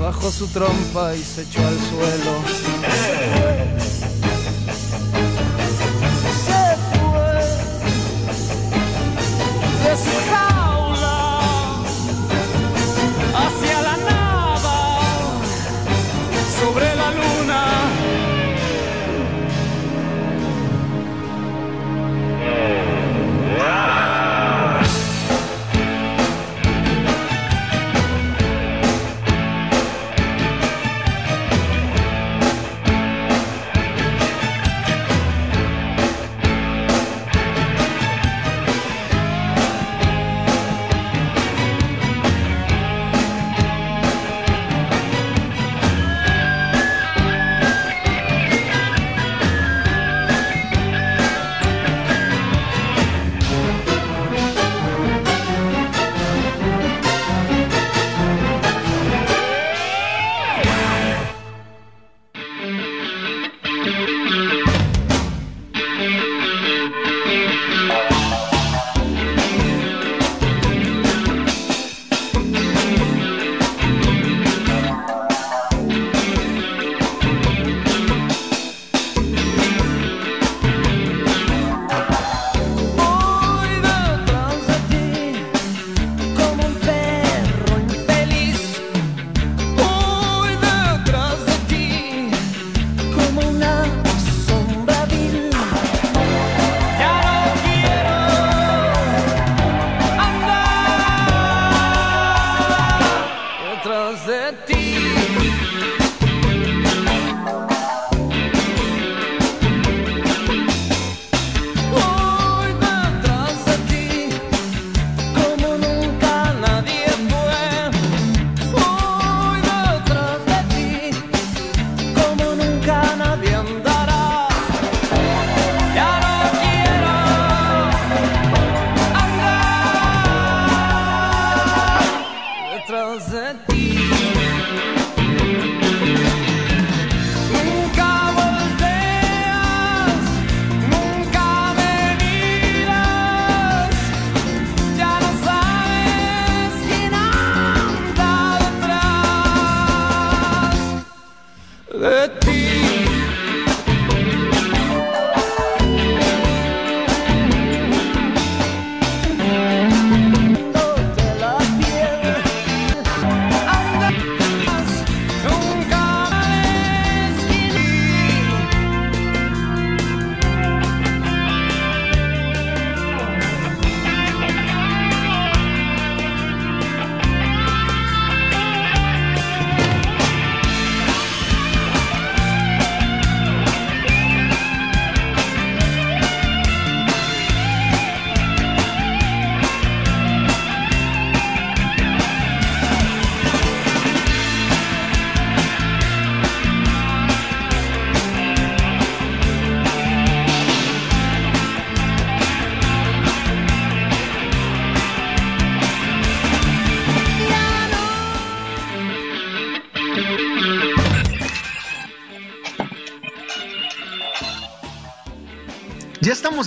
[0.00, 2.32] Bajó su trompa y se echó al suelo.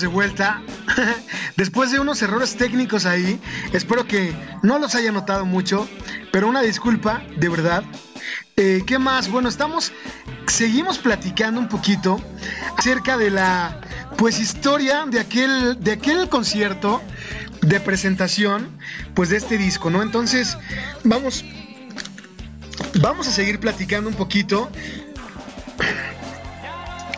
[0.01, 0.61] De vuelta.
[1.57, 3.39] Después de unos errores técnicos ahí,
[3.73, 4.33] espero que
[4.63, 5.87] no los haya notado mucho,
[6.31, 7.83] pero una disculpa, de verdad.
[8.57, 9.29] Eh, ¿Qué más?
[9.29, 9.91] Bueno, estamos,
[10.47, 12.21] seguimos platicando un poquito
[12.77, 13.81] acerca de la,
[14.17, 17.01] pues, historia de aquel, de aquel concierto
[17.61, 18.69] de presentación,
[19.13, 20.01] pues, de este disco, ¿no?
[20.01, 20.57] Entonces,
[21.03, 21.43] vamos,
[23.01, 24.69] vamos a seguir platicando un poquito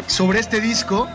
[0.08, 1.08] sobre este disco.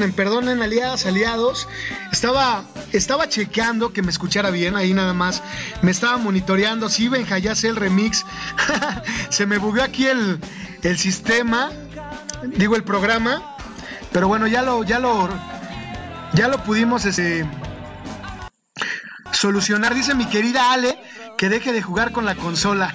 [0.00, 1.68] Perdonen, perdonen, aliadas, aliados.
[2.10, 5.42] Estaba, estaba checando que me escuchara bien, ahí nada más.
[5.82, 6.88] Me estaba monitoreando.
[6.88, 8.24] Sí, Benja, ya sé el remix.
[9.28, 10.40] Se me bugueó aquí el,
[10.82, 11.70] el sistema,
[12.56, 13.56] digo el programa.
[14.10, 15.28] Pero bueno, ya lo, ya lo,
[16.32, 17.46] ya lo pudimos este,
[19.32, 19.94] solucionar.
[19.94, 20.98] Dice mi querida Ale
[21.36, 22.94] que deje de jugar con la consola.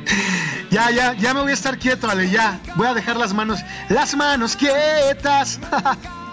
[0.70, 2.60] ya, ya, ya me voy a estar quieto, Ale, ya.
[2.76, 5.58] Voy a dejar las manos, las manos quietas.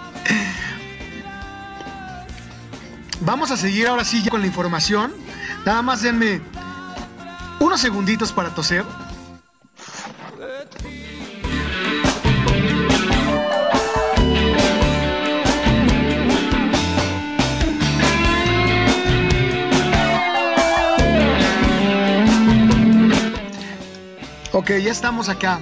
[3.22, 5.14] Vamos a seguir ahora sí ya con la información.
[5.66, 6.42] Nada más denme
[7.60, 8.84] unos segunditos para toser.
[24.54, 25.60] Ok, ya estamos acá.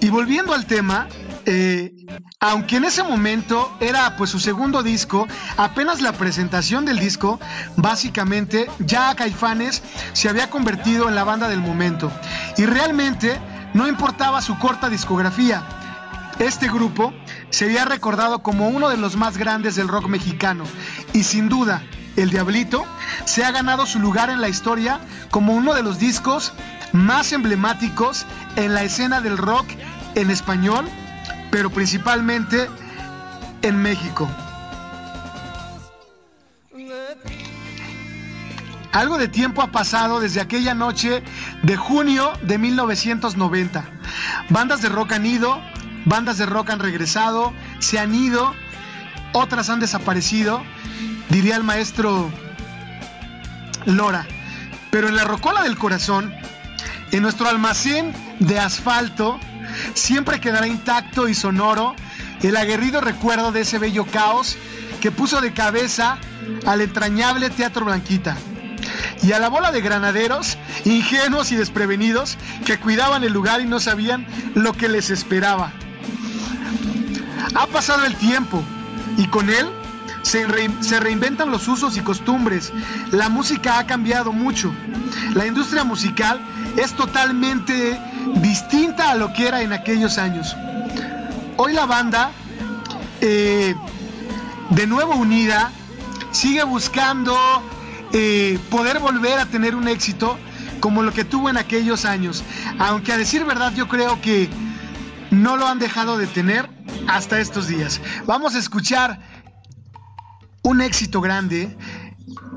[0.00, 1.08] Y volviendo al tema,
[1.46, 1.94] eh,
[2.40, 7.38] aunque en ese momento era pues su segundo disco, apenas la presentación del disco,
[7.76, 9.82] básicamente ya Caifanes
[10.12, 12.10] se había convertido en la banda del momento.
[12.56, 13.38] Y realmente
[13.74, 15.64] no importaba su corta discografía.
[16.40, 17.14] Este grupo
[17.50, 20.64] sería recordado como uno de los más grandes del rock mexicano.
[21.12, 21.82] Y sin duda,
[22.16, 22.84] El Diablito
[23.24, 26.52] se ha ganado su lugar en la historia como uno de los discos
[26.92, 28.26] más emblemáticos
[28.56, 29.66] en la escena del rock
[30.14, 30.88] en español,
[31.50, 32.68] pero principalmente
[33.62, 34.28] en México.
[38.92, 41.22] Algo de tiempo ha pasado desde aquella noche
[41.62, 43.84] de junio de 1990.
[44.48, 45.60] Bandas de rock han ido,
[46.06, 48.54] bandas de rock han regresado, se han ido,
[49.34, 50.62] otras han desaparecido,
[51.28, 52.30] diría el maestro
[53.84, 54.26] Lora.
[54.90, 56.34] Pero en la rocola del corazón,
[57.10, 59.38] en nuestro almacén de asfalto,
[59.96, 61.94] siempre quedará intacto y sonoro
[62.42, 64.56] el aguerrido recuerdo de ese bello caos
[65.00, 66.18] que puso de cabeza
[66.66, 68.36] al entrañable Teatro Blanquita
[69.22, 73.80] y a la bola de granaderos, ingenuos y desprevenidos, que cuidaban el lugar y no
[73.80, 75.72] sabían lo que les esperaba.
[77.54, 78.62] Ha pasado el tiempo
[79.16, 79.66] y con él
[80.22, 80.46] se,
[80.80, 82.72] se, reinventan los usos y costumbres.
[83.10, 84.72] La música ha cambiado mucho.
[85.34, 86.40] La industria musical
[86.76, 87.98] es totalmente
[88.36, 90.56] distinta a lo que era en aquellos años.
[91.56, 92.30] Hoy la banda,
[93.20, 93.74] eh,
[94.70, 95.70] de nuevo unida,
[96.32, 97.36] sigue buscando
[98.12, 100.38] eh, poder volver a tener un éxito
[100.80, 102.44] como lo que tuvo en aquellos años.
[102.78, 104.50] Aunque a decir verdad yo creo que
[105.30, 106.68] no lo han dejado de tener
[107.08, 108.00] hasta estos días.
[108.26, 109.20] Vamos a escuchar
[110.62, 111.76] un éxito grande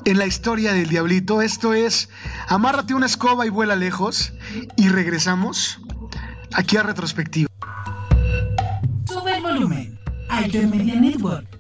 [0.05, 1.41] en la historia del diablito.
[1.41, 2.09] Esto es,
[2.47, 4.33] amárrate una escoba y vuela lejos.
[4.75, 5.79] Y regresamos
[6.53, 7.49] aquí a retrospectiva.
[9.05, 9.99] Sube el volumen.
[10.29, 11.58] Altermedia Network.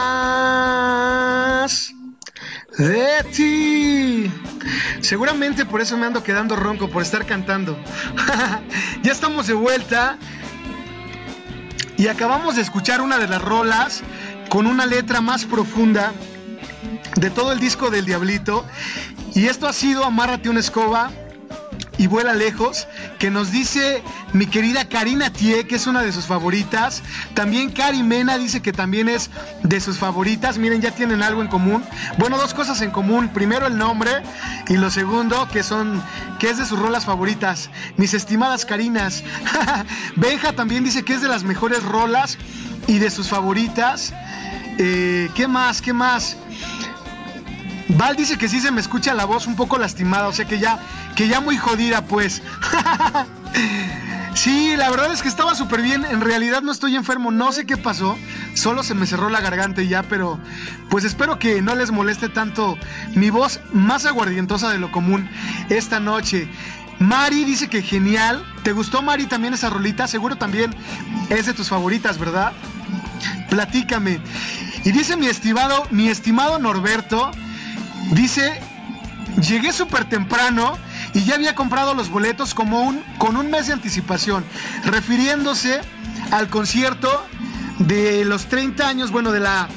[2.78, 4.30] de ti.
[5.00, 7.78] Seguramente por eso me ando quedando ronco, por estar cantando.
[9.02, 10.18] ya estamos de vuelta.
[11.96, 14.02] Y acabamos de escuchar una de las rolas
[14.48, 16.14] con una letra más profunda
[17.16, 18.64] de todo el disco del Diablito.
[19.34, 21.10] Y esto ha sido Amárrate una escoba
[21.98, 22.88] y vuela lejos,
[23.18, 27.02] que nos dice mi querida Karina Tie, que es una de sus favoritas.
[27.34, 29.30] También Cari Mena dice que también es
[29.62, 30.58] de sus favoritas.
[30.58, 31.82] Miren, ya tienen algo en común.
[32.18, 33.28] Bueno, dos cosas en común.
[33.28, 34.10] Primero el nombre
[34.68, 36.02] y lo segundo que son
[36.38, 37.70] que es de sus rolas favoritas.
[37.96, 39.22] Mis estimadas Karinas.
[40.16, 42.38] Benja también dice que es de las mejores rolas
[42.86, 44.12] y de sus favoritas.
[44.78, 45.82] Eh, ¿Qué más?
[45.82, 46.36] ¿Qué más?
[47.88, 50.58] Val dice que sí se me escucha la voz un poco lastimada, o sea que
[50.58, 50.78] ya,
[51.16, 52.40] que ya muy jodida, pues.
[54.34, 56.04] sí, la verdad es que estaba súper bien.
[56.04, 58.18] En realidad no estoy enfermo, no sé qué pasó.
[58.54, 60.38] Solo se me cerró la garganta y ya, pero
[60.88, 62.78] pues espero que no les moleste tanto
[63.14, 65.28] mi voz más aguardientosa de lo común
[65.68, 66.48] esta noche.
[66.98, 68.44] Mari dice que genial.
[68.62, 70.06] ¿Te gustó, Mari, también esa rolita?
[70.06, 70.74] Seguro también
[71.30, 72.52] es de tus favoritas, ¿verdad?
[73.48, 74.20] Platícame.
[74.84, 77.30] Y dice mi estimado, mi estimado Norberto,
[78.12, 78.60] dice,
[79.40, 80.78] llegué súper temprano
[81.14, 84.44] y ya había comprado los boletos como un, con un mes de anticipación,
[84.84, 85.80] refiriéndose
[86.30, 87.08] al concierto
[87.78, 89.68] de los 30 años, bueno, de la,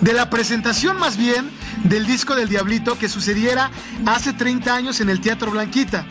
[0.00, 1.48] de la presentación más bien
[1.84, 3.70] del disco del Diablito que sucediera
[4.06, 6.04] hace 30 años en el Teatro Blanquita.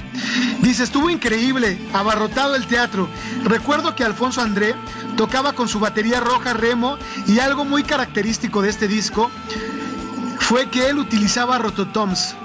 [0.61, 3.07] Dice, estuvo increíble, abarrotado el teatro.
[3.43, 4.75] Recuerdo que Alfonso André
[5.17, 6.97] tocaba con su batería roja remo
[7.27, 9.29] y algo muy característico de este disco
[10.39, 12.35] fue que él utilizaba rototoms.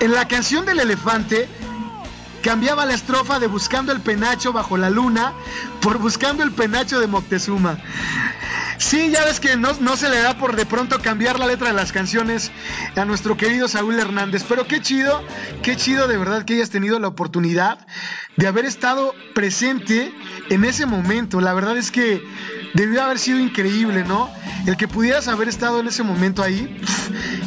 [0.00, 1.46] En la canción del elefante
[2.42, 5.34] cambiaba la estrofa de buscando el penacho bajo la luna
[5.82, 7.78] por buscando el penacho de Moctezuma.
[8.78, 11.68] Sí, ya ves que no, no, se le da por de pronto cambiar la letra
[11.68, 12.50] de las canciones
[12.96, 14.42] a nuestro querido Saúl Hernández.
[14.48, 15.22] Pero qué chido,
[15.62, 17.86] qué chido de verdad que hayas tenido la oportunidad
[18.36, 20.14] de haber estado presente
[20.48, 21.42] en ese momento.
[21.42, 22.24] La verdad es que
[22.74, 24.30] debió haber sido increíble, ¿no?
[24.66, 26.80] El que pudieras haber estado en ese momento ahí,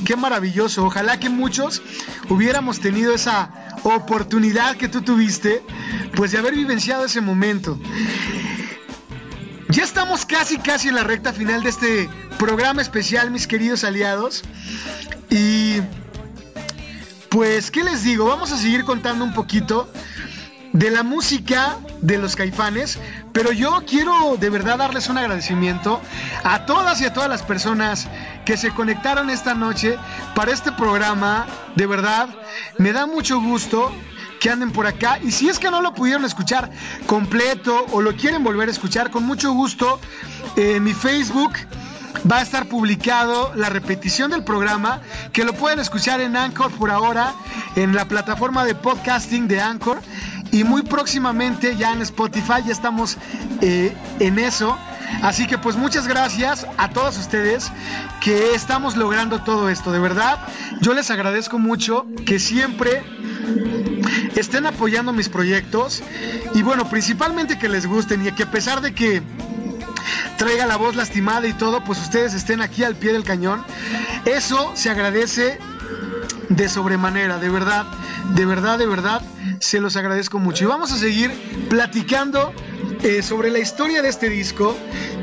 [0.05, 0.85] qué maravilloso.
[0.85, 1.81] Ojalá que muchos
[2.29, 5.61] hubiéramos tenido esa oportunidad que tú tuviste,
[6.15, 7.79] pues de haber vivenciado ese momento.
[9.69, 14.43] Ya estamos casi, casi en la recta final de este programa especial, mis queridos aliados.
[15.29, 15.81] Y
[17.29, 18.25] pues, ¿qué les digo?
[18.25, 19.91] Vamos a seguir contando un poquito
[20.73, 22.99] de la música de los caifanes,
[23.31, 26.01] pero yo quiero de verdad darles un agradecimiento
[26.43, 28.07] a todas y a todas las personas
[28.43, 29.97] que se conectaron esta noche
[30.35, 31.45] para este programa.
[31.75, 32.27] De verdad,
[32.77, 33.91] me da mucho gusto
[34.39, 35.19] que anden por acá.
[35.23, 36.69] Y si es que no lo pudieron escuchar
[37.05, 40.01] completo o lo quieren volver a escuchar, con mucho gusto,
[40.57, 41.53] eh, mi Facebook
[42.29, 45.01] va a estar publicado la repetición del programa,
[45.31, 47.33] que lo pueden escuchar en Anchor por ahora,
[47.75, 50.01] en la plataforma de podcasting de Anchor.
[50.53, 53.17] Y muy próximamente ya en Spotify, ya estamos
[53.61, 54.77] eh, en eso.
[55.23, 57.71] Así que pues muchas gracias a todos ustedes
[58.21, 59.91] que estamos logrando todo esto.
[59.91, 60.37] De verdad,
[60.79, 63.01] yo les agradezco mucho que siempre
[64.35, 66.03] estén apoyando mis proyectos
[66.53, 69.23] y bueno, principalmente que les gusten y que a pesar de que
[70.37, 73.65] traiga la voz lastimada y todo, pues ustedes estén aquí al pie del cañón.
[74.25, 75.57] Eso se agradece
[76.49, 77.85] de sobremanera, de verdad,
[78.35, 79.21] de verdad, de verdad,
[79.59, 80.63] se los agradezco mucho.
[80.63, 81.31] Y vamos a seguir
[81.69, 82.53] platicando
[83.03, 84.75] eh, sobre la historia de este disco,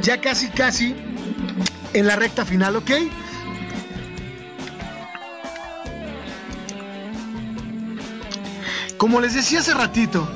[0.03, 0.95] ya casi, casi
[1.93, 2.91] en la recta final, ¿ok?
[8.97, 10.29] Como les decía hace ratito,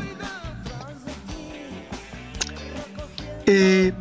[3.47, 3.93] eh,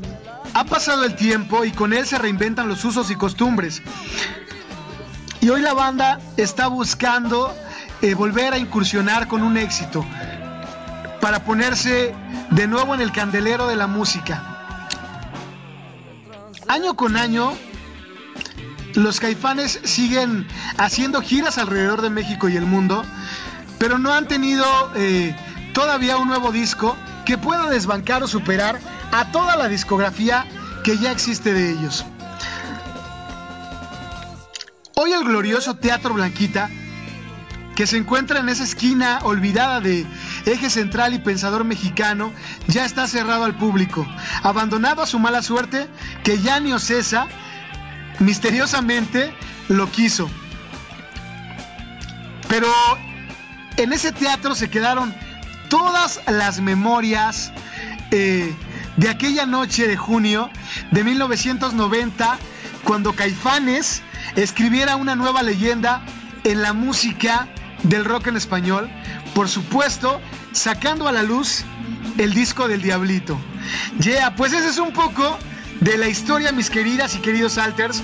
[0.53, 3.81] ha pasado el tiempo y con él se reinventan los usos y costumbres.
[5.43, 7.53] Y hoy la banda está buscando
[8.01, 10.05] eh, volver a incursionar con un éxito
[11.19, 12.15] para ponerse
[12.51, 14.41] de nuevo en el candelero de la música.
[16.69, 17.51] año con año
[18.93, 20.47] los caifanes siguen
[20.77, 23.03] haciendo giras alrededor de México y el mundo,
[23.79, 24.65] pero no han tenido
[24.95, 25.35] eh,
[25.73, 26.95] todavía un nuevo disco
[27.25, 28.79] que pueda desbancar o superar
[29.11, 30.45] a toda la discografía
[30.85, 32.05] que ya existe de ellos.
[34.95, 36.69] Hoy el glorioso Teatro Blanquita,
[37.75, 40.05] que se encuentra en esa esquina olvidada de
[40.45, 42.31] Eje Central y Pensador Mexicano,
[42.67, 44.07] ya está cerrado al público,
[44.43, 45.87] abandonado a su mala suerte
[46.23, 47.25] que ya ni Ocesa
[48.19, 49.33] misteriosamente
[49.67, 50.29] lo quiso.
[52.47, 52.67] Pero
[53.77, 55.11] en ese teatro se quedaron
[55.69, 57.51] todas las memorias
[58.11, 58.53] eh,
[58.97, 60.51] de aquella noche de junio
[60.91, 62.37] de 1990,
[62.83, 64.03] cuando Caifanes
[64.35, 66.01] escribiera una nueva leyenda
[66.43, 67.47] en la música
[67.83, 68.89] del rock en español,
[69.33, 70.21] por supuesto,
[70.51, 71.63] sacando a la luz
[72.17, 73.37] el disco del Diablito.
[73.99, 75.37] Ya, pues ese es un poco
[75.81, 78.01] de la historia, mis queridas y queridos alters,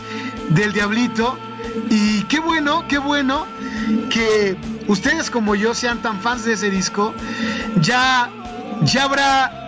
[0.50, 1.38] del Diablito.
[1.90, 3.46] Y qué bueno, qué bueno
[4.10, 7.14] que ustedes como yo sean tan fans de ese disco.
[7.82, 8.30] Ya,
[8.82, 9.60] ya habrá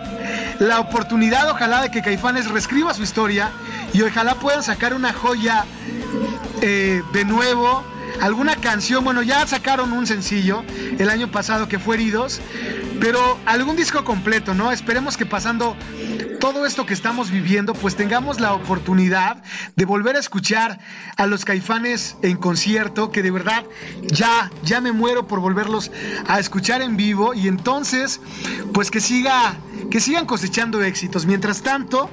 [0.58, 3.50] la oportunidad, ojalá, de que Caifanes reescriba su historia
[3.92, 5.64] y ojalá puedan sacar una joya
[6.62, 7.82] eh, de nuevo.
[8.20, 10.62] Alguna canción, bueno, ya sacaron un sencillo
[10.98, 12.40] el año pasado que fue Heridos,
[13.00, 14.70] pero algún disco completo, ¿no?
[14.70, 15.76] Esperemos que pasando
[16.38, 19.42] todo esto que estamos viviendo, pues tengamos la oportunidad
[19.76, 20.78] de volver a escuchar
[21.16, 23.64] a los caifanes en concierto, que de verdad
[24.02, 25.90] ya, ya me muero por volverlos
[26.26, 28.20] a escuchar en vivo y entonces,
[28.72, 29.54] pues que siga,
[29.90, 31.26] que sigan cosechando éxitos.
[31.26, 32.10] Mientras tanto,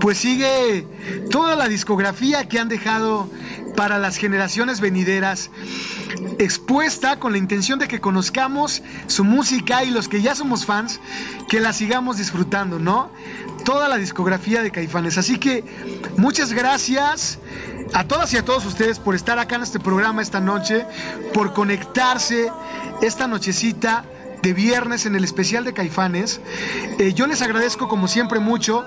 [0.00, 0.86] pues sigue
[1.30, 3.30] toda la discografía que han dejado
[3.76, 5.50] para las generaciones venideras,
[6.38, 10.98] expuesta con la intención de que conozcamos su música y los que ya somos fans,
[11.48, 13.10] que la sigamos disfrutando, ¿no?
[13.64, 15.18] Toda la discografía de Caifanes.
[15.18, 15.64] Así que
[16.16, 17.38] muchas gracias
[17.92, 20.86] a todas y a todos ustedes por estar acá en este programa esta noche,
[21.34, 22.50] por conectarse
[23.02, 24.04] esta nochecita
[24.42, 26.40] de viernes en el especial de Caifanes.
[26.98, 28.84] Eh, yo les agradezco como siempre mucho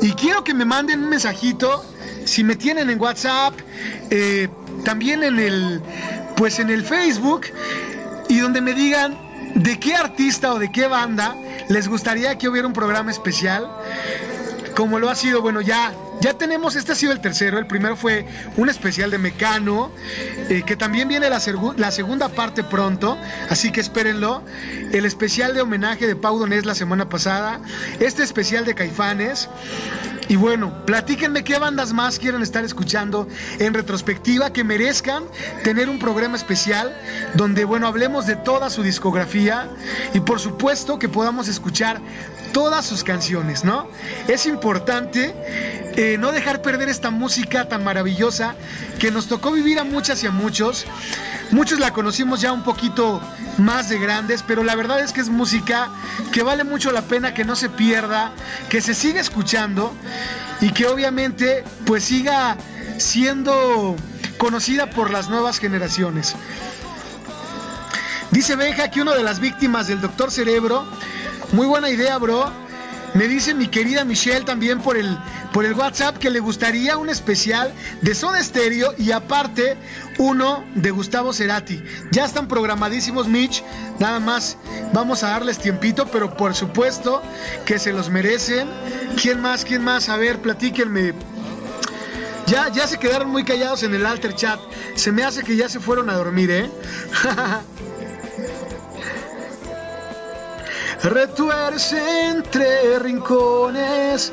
[0.00, 1.84] y quiero que me manden un mensajito
[2.24, 3.54] si me tienen en WhatsApp,
[4.10, 4.48] eh,
[4.84, 5.80] también en el,
[6.36, 7.46] pues en el Facebook
[8.28, 9.16] y donde me digan
[9.54, 11.36] de qué artista o de qué banda
[11.68, 13.68] les gustaría que hubiera un programa especial
[14.74, 17.96] como lo ha sido, bueno, ya, ya tenemos, este ha sido el tercero, el primero
[17.96, 18.26] fue
[18.56, 19.90] un especial de Mecano,
[20.48, 23.18] eh, que también viene la, segunda parte pronto,
[23.50, 24.42] así que espérenlo,
[24.92, 27.60] el especial de homenaje de Pau Donés la semana pasada,
[28.00, 29.48] este especial de Caifanes,
[30.28, 33.28] y bueno, platíquenme qué bandas más quieren estar escuchando
[33.58, 35.24] en retrospectiva que merezcan
[35.64, 36.96] tener un programa especial
[37.34, 39.68] donde, bueno, hablemos de toda su discografía
[40.14, 42.00] y por supuesto que podamos escuchar
[42.52, 43.88] todas sus canciones, ¿no?
[44.28, 45.34] Es importante
[45.96, 48.54] eh, no dejar perder esta música tan maravillosa
[48.98, 50.86] que nos tocó vivir a muchas y a muchos.
[51.50, 53.20] Muchos la conocimos ya un poquito
[53.58, 55.90] más de grandes, pero la verdad es que es música
[56.32, 58.32] que vale mucho la pena que no se pierda,
[58.70, 59.92] que se siga escuchando
[60.60, 62.56] y que obviamente pues siga
[62.98, 63.96] siendo
[64.38, 66.34] conocida por las nuevas generaciones.
[68.30, 70.86] Dice Benja que una de las víctimas del doctor Cerebro
[71.52, 72.50] muy buena idea, bro.
[73.14, 75.18] Me dice mi querida Michelle también por el,
[75.52, 77.70] por el WhatsApp que le gustaría un especial
[78.00, 79.76] de Soda Stereo y aparte
[80.16, 81.82] uno de Gustavo Cerati.
[82.10, 83.62] Ya están programadísimos, Mitch.
[83.98, 84.56] Nada más
[84.94, 87.22] vamos a darles tiempito, pero por supuesto
[87.66, 88.66] que se los merecen.
[89.20, 89.66] ¿Quién más?
[89.66, 90.08] ¿Quién más?
[90.08, 91.12] A ver, platíquenme.
[92.46, 94.58] Ya, ya se quedaron muy callados en el alter chat.
[94.94, 96.70] Se me hace que ya se fueron a dormir, ¿eh?
[101.02, 104.32] retuerce entre rincones.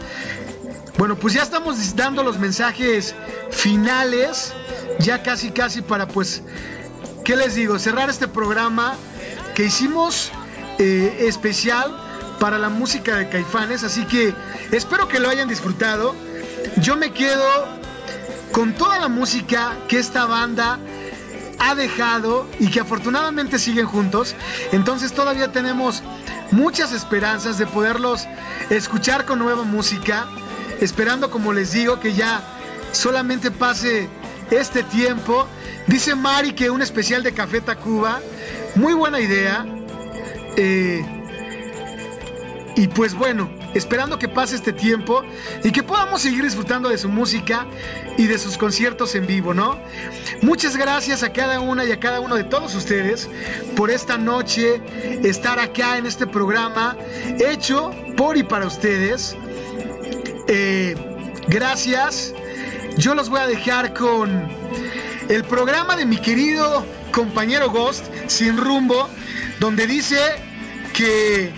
[0.98, 3.16] Bueno, pues ya estamos dando los mensajes
[3.52, 4.54] finales,
[5.00, 6.44] ya casi casi para pues,
[7.24, 7.80] ¿qué les digo?
[7.80, 8.96] Cerrar este programa
[9.56, 10.32] que hicimos
[10.78, 11.96] eh, especial
[12.40, 14.34] para la música de Caifanes, así que
[14.72, 16.16] espero que lo hayan disfrutado.
[16.78, 17.68] Yo me quedo
[18.52, 20.80] con toda la música que esta banda
[21.60, 24.36] ha dejado y que afortunadamente siguen juntos.
[24.72, 26.02] Entonces todavía tenemos
[26.52, 28.27] muchas esperanzas de poderlos
[28.69, 30.27] escuchar con nueva música,
[30.80, 32.41] esperando como les digo que ya
[32.91, 34.10] solamente pase
[34.52, 35.48] este tiempo.
[35.88, 38.22] Dice Mari que un especial de Café Tacuba,
[38.76, 39.65] muy buena idea.
[40.56, 41.06] Eh,
[42.76, 45.24] y pues bueno, esperando que pase este tiempo
[45.64, 47.68] y que podamos seguir disfrutando de su música
[48.18, 49.80] y de sus conciertos en vivo, ¿no?
[50.41, 53.30] Muchas gracias a cada una y a cada uno de todos ustedes
[53.76, 54.82] por esta noche
[55.24, 56.98] estar acá en este programa
[57.40, 59.36] hecho por y para ustedes.
[60.48, 60.96] Eh,
[61.50, 62.36] Gracias.
[62.98, 64.48] Yo los voy a dejar con
[65.30, 69.10] el programa de mi querido compañero Ghost, Sin Rumbo,
[69.60, 70.20] donde dice
[70.94, 71.52] que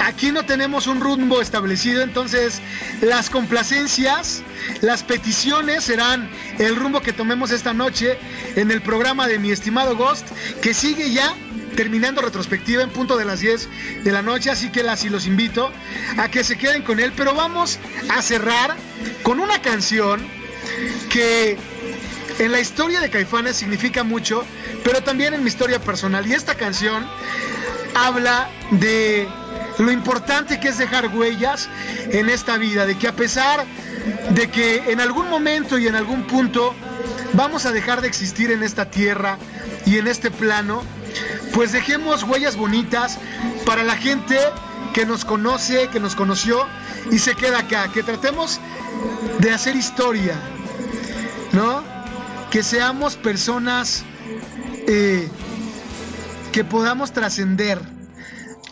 [0.00, 2.60] aquí no tenemos un rumbo establecido, entonces
[3.00, 4.42] las complacencias,
[4.80, 8.18] las peticiones serán el rumbo que tomemos esta noche
[8.56, 10.26] en el programa de mi estimado Ghost,
[10.62, 11.34] que sigue ya
[11.76, 13.68] terminando retrospectiva en punto de las 10
[14.04, 15.70] de la noche, así que las y los invito
[16.16, 18.76] a que se queden con él, pero vamos a cerrar
[19.22, 20.26] con una canción
[21.08, 21.56] que
[22.38, 24.44] en la historia de Caifanes significa mucho,
[24.84, 26.26] pero también en mi historia personal.
[26.26, 27.06] Y esta canción
[27.94, 29.28] habla de
[29.78, 31.68] lo importante que es dejar huellas
[32.10, 33.64] en esta vida, de que a pesar
[34.30, 36.74] de que en algún momento y en algún punto
[37.32, 39.38] vamos a dejar de existir en esta tierra
[39.86, 40.82] y en este plano,
[41.52, 43.18] pues dejemos huellas bonitas
[43.64, 44.38] para la gente
[44.94, 46.66] que nos conoce, que nos conoció
[47.10, 48.60] y se queda acá, que tratemos
[49.38, 50.34] de hacer historia,
[51.52, 51.82] ¿no?
[52.50, 54.04] Que seamos personas
[54.86, 55.28] eh,
[56.52, 57.97] que podamos trascender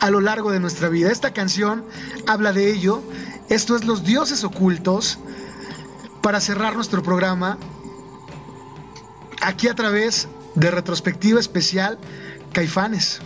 [0.01, 1.10] a lo largo de nuestra vida.
[1.10, 1.85] Esta canción
[2.27, 3.02] habla de ello.
[3.48, 5.18] Esto es Los Dioses Ocultos
[6.23, 7.59] para cerrar nuestro programa
[9.40, 11.98] aquí a través de retrospectiva especial
[12.52, 13.20] Caifanes.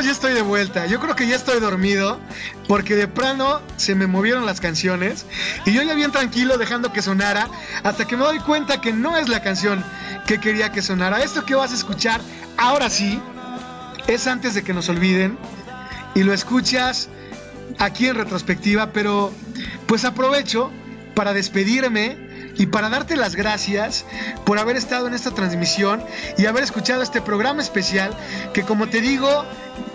[0.00, 0.86] Ya estoy de vuelta.
[0.86, 2.20] Yo creo que ya estoy dormido
[2.68, 5.26] porque de plano se me movieron las canciones
[5.66, 7.48] y yo ya bien tranquilo dejando que sonara
[7.82, 9.84] hasta que me doy cuenta que no es la canción
[10.24, 11.24] que quería que sonara.
[11.24, 12.20] Esto que vas a escuchar
[12.56, 13.20] ahora sí
[14.06, 15.36] es antes de que nos olviden
[16.14, 17.08] y lo escuchas
[17.78, 19.32] aquí en retrospectiva, pero
[19.88, 20.70] pues aprovecho
[21.14, 22.27] para despedirme
[22.58, 24.04] y para darte las gracias
[24.44, 26.02] por haber estado en esta transmisión
[26.36, 28.14] y haber escuchado este programa especial
[28.52, 29.28] que como te digo,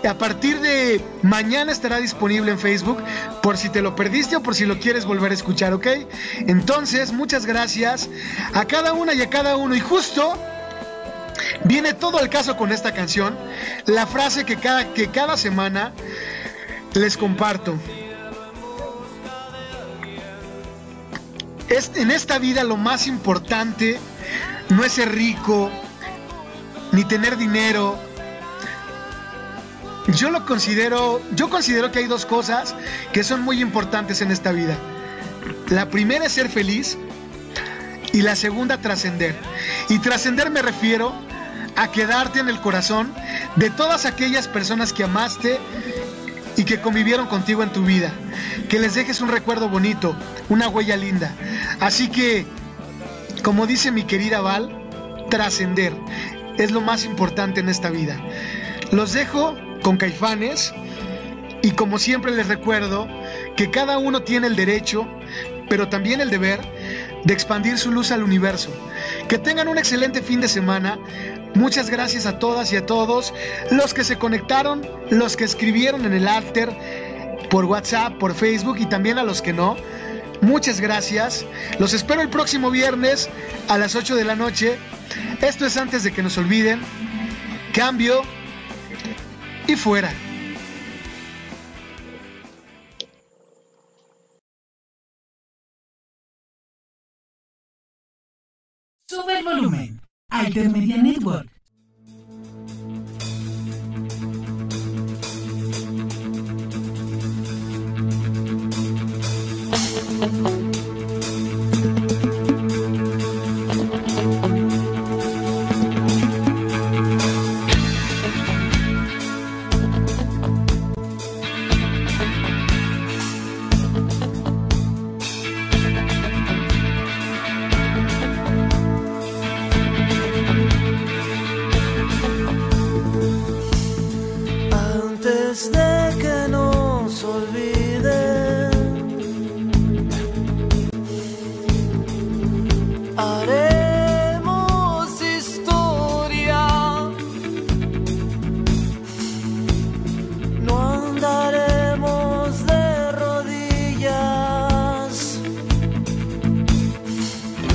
[0.08, 3.02] a partir de mañana estará disponible en Facebook
[3.42, 5.86] por si te lo perdiste o por si lo quieres volver a escuchar, ¿ok?
[6.46, 8.08] Entonces, muchas gracias
[8.54, 10.38] a cada una y a cada uno y justo
[11.64, 13.36] viene todo el caso con esta canción,
[13.86, 15.92] la frase que cada, que cada semana
[16.94, 17.76] les comparto.
[21.68, 23.98] Es, en esta vida lo más importante
[24.68, 25.70] no es ser rico,
[26.92, 27.98] ni tener dinero.
[30.08, 32.74] Yo lo considero, yo considero que hay dos cosas
[33.12, 34.76] que son muy importantes en esta vida.
[35.68, 36.98] La primera es ser feliz
[38.12, 39.34] y la segunda trascender.
[39.88, 41.14] Y trascender me refiero
[41.76, 43.12] a quedarte en el corazón
[43.56, 45.58] de todas aquellas personas que amaste
[46.56, 48.12] y que convivieron contigo en tu vida.
[48.68, 50.16] Que les dejes un recuerdo bonito,
[50.48, 51.32] una huella linda.
[51.80, 52.46] Así que,
[53.42, 54.70] como dice mi querida Val,
[55.30, 55.92] trascender
[56.58, 58.20] es lo más importante en esta vida.
[58.92, 60.72] Los dejo con caifanes
[61.62, 63.08] y como siempre les recuerdo
[63.56, 65.06] que cada uno tiene el derecho,
[65.68, 66.60] pero también el deber
[67.24, 68.70] de expandir su luz al universo.
[69.28, 70.98] Que tengan un excelente fin de semana.
[71.54, 73.32] Muchas gracias a todas y a todos
[73.70, 76.70] los que se conectaron, los que escribieron en el alter
[77.48, 79.76] por WhatsApp, por Facebook y también a los que no.
[80.40, 81.46] Muchas gracias.
[81.78, 83.30] Los espero el próximo viernes
[83.68, 84.78] a las 8 de la noche.
[85.40, 86.80] Esto es antes de que nos olviden.
[87.72, 88.22] Cambio
[89.66, 90.12] y fuera.
[99.08, 100.03] Sube el volumen.
[100.30, 101.53] Altermedia Network.